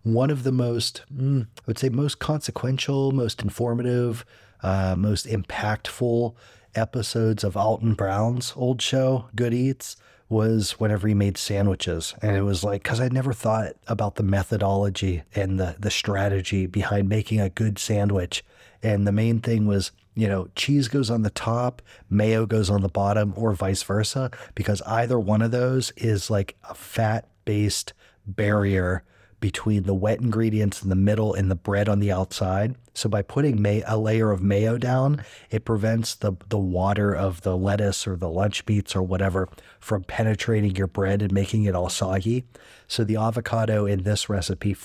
One 0.04 0.30
of 0.30 0.44
the 0.44 0.52
most, 0.52 1.04
mm, 1.14 1.44
I 1.44 1.62
would 1.66 1.78
say, 1.78 1.90
most 1.90 2.20
consequential, 2.20 3.12
most 3.12 3.42
informative, 3.42 4.26
uh, 4.64 4.96
most 4.98 5.26
impactful 5.26 6.34
episodes 6.76 7.44
of 7.44 7.58
Alton 7.58 7.94
Brown's 7.94 8.54
old 8.56 8.82
show, 8.82 9.26
Good 9.36 9.54
Eats, 9.54 9.98
was 10.30 10.72
whenever 10.80 11.08
he 11.08 11.14
made 11.14 11.38
sandwiches. 11.38 12.14
And 12.22 12.36
it 12.36 12.44
was 12.44 12.64
like, 12.64 12.84
because 12.84 13.00
I 13.00 13.10
never 13.10 13.34
thought 13.34 13.74
about 13.88 14.16
the 14.16 14.24
methodology 14.24 15.24
and 15.36 15.60
the, 15.60 15.76
the 15.80 15.92
strategy 15.92 16.68
behind 16.68 17.10
making 17.10 17.42
a 17.42 17.50
good 17.50 17.80
sandwich. 17.80 18.44
And 18.84 19.08
the 19.08 19.12
main 19.12 19.40
thing 19.40 19.68
was, 19.68 19.92
you 20.18 20.28
know, 20.28 20.50
cheese 20.56 20.88
goes 20.88 21.12
on 21.12 21.22
the 21.22 21.30
top, 21.30 21.80
mayo 22.10 22.48
goes 22.48 22.72
on 22.72 22.82
the 22.82 22.90
bottom, 22.90 23.34
or 23.36 23.54
vice 23.54 23.84
versa, 23.84 24.32
because 24.56 24.82
either 24.82 25.20
one 25.20 25.44
of 25.44 25.52
those 25.52 25.92
is 25.96 26.32
like 26.32 26.58
a 26.68 26.74
fat 26.74 27.30
based 27.46 27.94
barrier 28.26 29.04
between 29.40 29.84
the 29.84 29.94
wet 29.94 30.20
ingredients 30.20 30.82
in 30.82 30.90
the 30.90 30.96
middle 30.96 31.36
and 31.36 31.52
the 31.52 31.56
bread 31.56 31.88
on 31.88 32.00
the 32.00 32.12
outside. 32.12 32.74
So 32.96 33.08
by 33.08 33.22
putting 33.22 33.62
may- 33.62 33.84
a 33.86 33.96
layer 33.96 34.32
of 34.32 34.42
mayo 34.42 34.80
down, 34.80 35.24
it 35.52 35.66
prevents 35.66 36.16
the 36.16 36.34
the 36.50 36.58
water 36.58 37.16
of 37.16 37.42
the 37.42 37.56
lettuce 37.56 38.08
or 38.08 38.16
the 38.16 38.28
lunch 38.28 38.66
meats 38.66 38.96
or 38.96 39.04
whatever 39.04 39.48
from 39.80 40.04
penetrating 40.04 40.76
your 40.76 40.88
bread 40.88 41.22
and 41.22 41.32
making 41.32 41.66
it 41.66 41.76
all 41.76 41.90
soggy. 41.90 42.46
So 42.88 43.04
the 43.04 43.18
avocado 43.18 43.86
in 43.86 44.02
this 44.02 44.30
recipe 44.30 44.76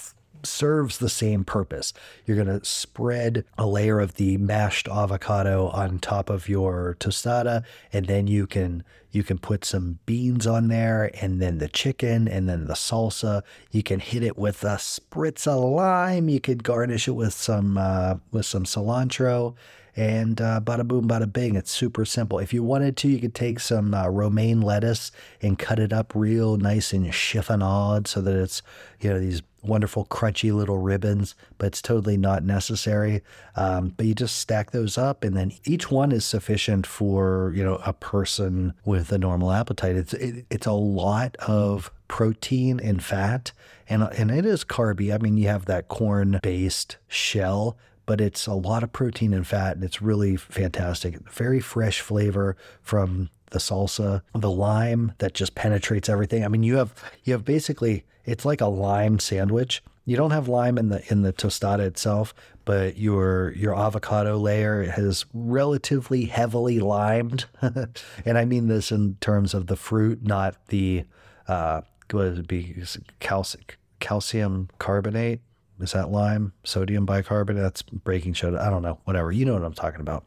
serves 0.46 0.98
the 0.98 1.09
same 1.09 1.44
purpose. 1.44 1.92
You're 2.26 2.42
going 2.42 2.61
to 2.61 2.64
spread 2.64 3.44
a 3.59 3.66
layer 3.66 4.00
of 4.00 4.14
the 4.14 4.37
mashed 4.37 4.88
avocado 4.88 5.68
on 5.68 5.98
top 5.98 6.31
of 6.31 6.48
your 6.48 6.96
tostada 6.98 7.64
and 7.92 8.07
then 8.07 8.26
you 8.26 8.46
can 8.46 8.85
you 9.11 9.22
can 9.22 9.38
put 9.38 9.64
some 9.64 9.98
beans 10.07 10.46
on 10.46 10.68
there 10.68 11.11
and 11.20 11.40
then 11.40 11.59
the 11.59 11.68
chicken 11.68 12.26
and 12.26 12.48
then 12.48 12.66
the 12.66 12.74
salsa. 12.74 13.42
You 13.70 13.83
can 13.83 14.00
hit 14.00 14.22
it 14.22 14.38
with 14.38 14.64
a 14.64 14.76
spritz 14.76 15.46
of 15.46 15.62
lime. 15.62 16.31
You 16.31 16.40
could 16.40 16.64
garnish 16.64 17.09
it 17.09 17.12
with 17.12 17.35
some 17.35 17.76
uh, 17.76 18.14
with 18.31 18.46
some 18.46 18.64
cilantro 18.64 19.55
and 19.94 20.40
uh, 20.40 20.61
bada 20.62 20.87
boom, 20.87 21.07
bada 21.07 21.31
bing. 21.31 21.57
It's 21.57 21.70
super 21.70 22.05
simple. 22.05 22.38
If 22.38 22.55
you 22.55 22.62
wanted 22.62 22.96
to, 22.98 23.09
you 23.09 23.18
could 23.18 23.35
take 23.35 23.61
some 23.61 23.92
uh, 23.92 24.09
romaine 24.09 24.61
lettuce 24.61 25.12
and 25.40 25.59
cut 25.59 25.78
it 25.78 25.92
up 25.92 26.12
real 26.14 26.57
nice 26.57 26.92
and 26.92 27.07
chiffonade 27.07 28.07
so 28.07 28.20
that 28.22 28.35
it's, 28.35 28.62
you 29.00 29.11
know, 29.11 29.20
these 29.20 29.42
wonderful 29.62 30.05
crunchy 30.07 30.53
little 30.53 30.79
ribbons, 30.79 31.35
but 31.59 31.66
it's 31.66 31.83
totally 31.83 32.16
not 32.16 32.42
necessary. 32.42 33.22
Um, 33.57 33.94
but 33.96 34.07
you 34.07 34.14
just 34.14 34.37
stack 34.37 34.72
those 34.72 34.98
up, 34.98 35.25
and 35.25 35.37
then 35.37 35.53
each 35.64 35.90
one 35.90 36.12
is 36.12 36.25
sufficient 36.25 36.87
for 36.87 37.53
you 37.55 37.64
know 37.64 37.81
a 37.85 37.92
person 37.92 38.75
with 38.85 39.12
a 39.12 39.18
normal 39.18 39.53
appetite. 39.53 39.96
It's 39.96 40.14
it, 40.14 40.46
it's 40.51 40.66
a 40.66 40.72
lot 40.72 41.37
of 41.37 41.90
protein 42.09 42.81
and 42.81 43.03
fat, 43.03 43.53
and 43.88 44.03
and 44.03 44.31
it 44.31 44.44
is 44.44 44.64
carby. 44.64 45.14
I 45.14 45.18
mean, 45.18 45.37
you 45.37 45.48
have 45.48 45.66
that 45.66 45.88
corn 45.88 46.40
based 46.42 46.98
shell. 47.09 47.77
But 48.05 48.20
it's 48.20 48.48
a 48.48 48.53
lot 48.53 48.83
of 48.83 48.92
protein 48.92 49.33
and 49.33 49.46
fat, 49.46 49.77
and 49.77 49.85
it's 49.85 50.03
really 50.03 50.37
fantastic. 50.37 51.20
Very 51.31 51.61
fresh 51.61 52.01
flavor 52.01 52.57
from 52.83 53.31
the 53.53 53.59
salsa, 53.59 54.23
the 54.35 54.51
lime 54.51 55.12
that 55.19 55.35
just 55.35 55.55
penetrates 55.55 56.09
everything. 56.09 56.45
I 56.45 56.49
mean, 56.49 56.62
you 56.62 56.77
have 56.77 56.95
you 57.25 57.33
have 57.33 57.45
basically 57.45 58.05
it's 58.25 58.45
like 58.45 58.61
a 58.61 58.67
lime 58.67 59.19
sandwich. 59.19 59.83
You 60.05 60.17
don't 60.17 60.33
have 60.33 60.49
lime 60.49 60.79
in 60.79 60.88
the 60.88 61.03
in 61.11 61.23
the 61.23 61.33
tostada 61.33 61.81
itself, 61.81 62.35
but 62.65 62.99
your 62.99 63.53
your 63.53 63.79
avocado 63.79 64.37
layer 64.37 64.85
has 64.91 65.25
relatively 65.33 66.25
heavily 66.25 66.81
limed, 66.81 67.47
and 67.61 68.38
I 68.38 68.45
mean 68.45 68.69
this 68.69 68.91
in 68.91 69.17
terms 69.21 69.55
of 69.55 69.69
the 69.69 69.77
fruit, 69.77 70.25
not 70.25 70.57
the 70.69 71.05
uh, 71.47 71.83
what 72.11 72.35
would 72.35 72.49
be 72.49 72.83
calcium 73.21 73.65
calcium 74.01 74.69
carbonate. 74.79 75.41
Is 75.81 75.93
that 75.93 76.11
lime? 76.11 76.53
Sodium 76.65 77.07
bicarbonate? 77.07 77.62
That's 77.62 77.83
baking 77.83 78.35
soda. 78.35 78.61
I 78.61 78.71
don't 78.71 78.83
know. 78.83 78.99
Whatever. 79.05 79.33
You 79.33 79.45
know 79.45 79.55
what 79.55 79.65
I'm 79.65 79.73
talking 79.73 80.01
about. 80.01 80.25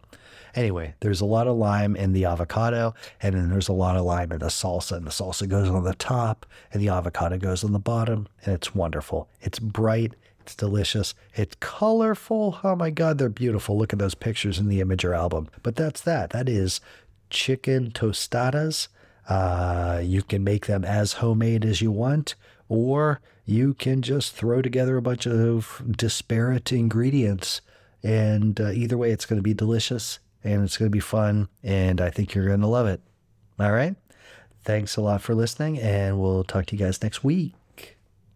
Anyway, 0.55 0.95
there's 1.01 1.19
a 1.19 1.25
lot 1.25 1.47
of 1.47 1.57
lime 1.57 1.97
in 1.97 2.13
the 2.13 2.23
avocado, 2.23 2.93
and 3.21 3.35
then 3.35 3.49
there's 3.49 3.67
a 3.67 3.73
lot 3.73 3.97
of 3.97 4.05
lime 4.05 4.31
in 4.31 4.39
the 4.39 4.45
salsa, 4.45 4.93
and 4.93 5.05
the 5.05 5.11
salsa 5.11 5.47
goes 5.47 5.69
on 5.69 5.83
the 5.83 5.93
top, 5.95 6.45
and 6.71 6.81
the 6.81 6.87
avocado 6.87 7.37
goes 7.37 7.63
on 7.63 7.73
the 7.73 7.79
bottom, 7.79 8.27
and 8.45 8.55
it's 8.55 8.73
wonderful. 8.73 9.27
It's 9.41 9.59
bright, 9.59 10.13
it's 10.39 10.55
delicious, 10.55 11.13
it's 11.33 11.55
colorful. 11.59 12.59
Oh 12.63 12.75
my 12.75 12.89
God, 12.89 13.17
they're 13.17 13.27
beautiful. 13.27 13.77
Look 13.77 13.91
at 13.91 13.99
those 13.99 14.15
pictures 14.15 14.57
in 14.57 14.69
the 14.69 14.79
Imgur 14.79 15.15
album. 15.15 15.49
But 15.61 15.75
that's 15.75 15.99
that. 16.01 16.29
That 16.29 16.47
is 16.47 16.79
chicken 17.29 17.91
tostadas. 17.91 18.87
Uh, 19.27 19.99
you 20.03 20.21
can 20.21 20.43
make 20.43 20.67
them 20.67 20.85
as 20.85 21.13
homemade 21.13 21.65
as 21.65 21.81
you 21.81 21.91
want, 21.91 22.35
or 22.69 23.19
you 23.43 23.73
can 23.73 24.01
just 24.01 24.33
throw 24.33 24.61
together 24.61 24.95
a 24.95 25.01
bunch 25.01 25.27
of 25.27 25.83
disparate 25.97 26.71
ingredients. 26.71 27.59
And 28.01 28.61
uh, 28.61 28.69
either 28.69 28.97
way, 28.97 29.11
it's 29.11 29.25
going 29.25 29.39
to 29.39 29.43
be 29.43 29.53
delicious 29.53 30.19
and 30.45 30.63
it's 30.63 30.77
going 30.77 30.87
to 30.89 30.95
be 30.95 30.99
fun. 30.99 31.49
And 31.63 31.99
I 31.99 32.09
think 32.09 32.33
you're 32.33 32.47
going 32.47 32.61
to 32.61 32.67
love 32.67 32.87
it. 32.87 33.01
All 33.59 33.71
right. 33.71 33.95
Thanks 34.63 34.95
a 34.97 35.01
lot 35.01 35.21
for 35.21 35.35
listening, 35.35 35.77
and 35.79 36.19
we'll 36.19 36.43
talk 36.43 36.65
to 36.67 36.75
you 36.75 36.83
guys 36.83 37.03
next 37.03 37.23
week. 37.23 37.53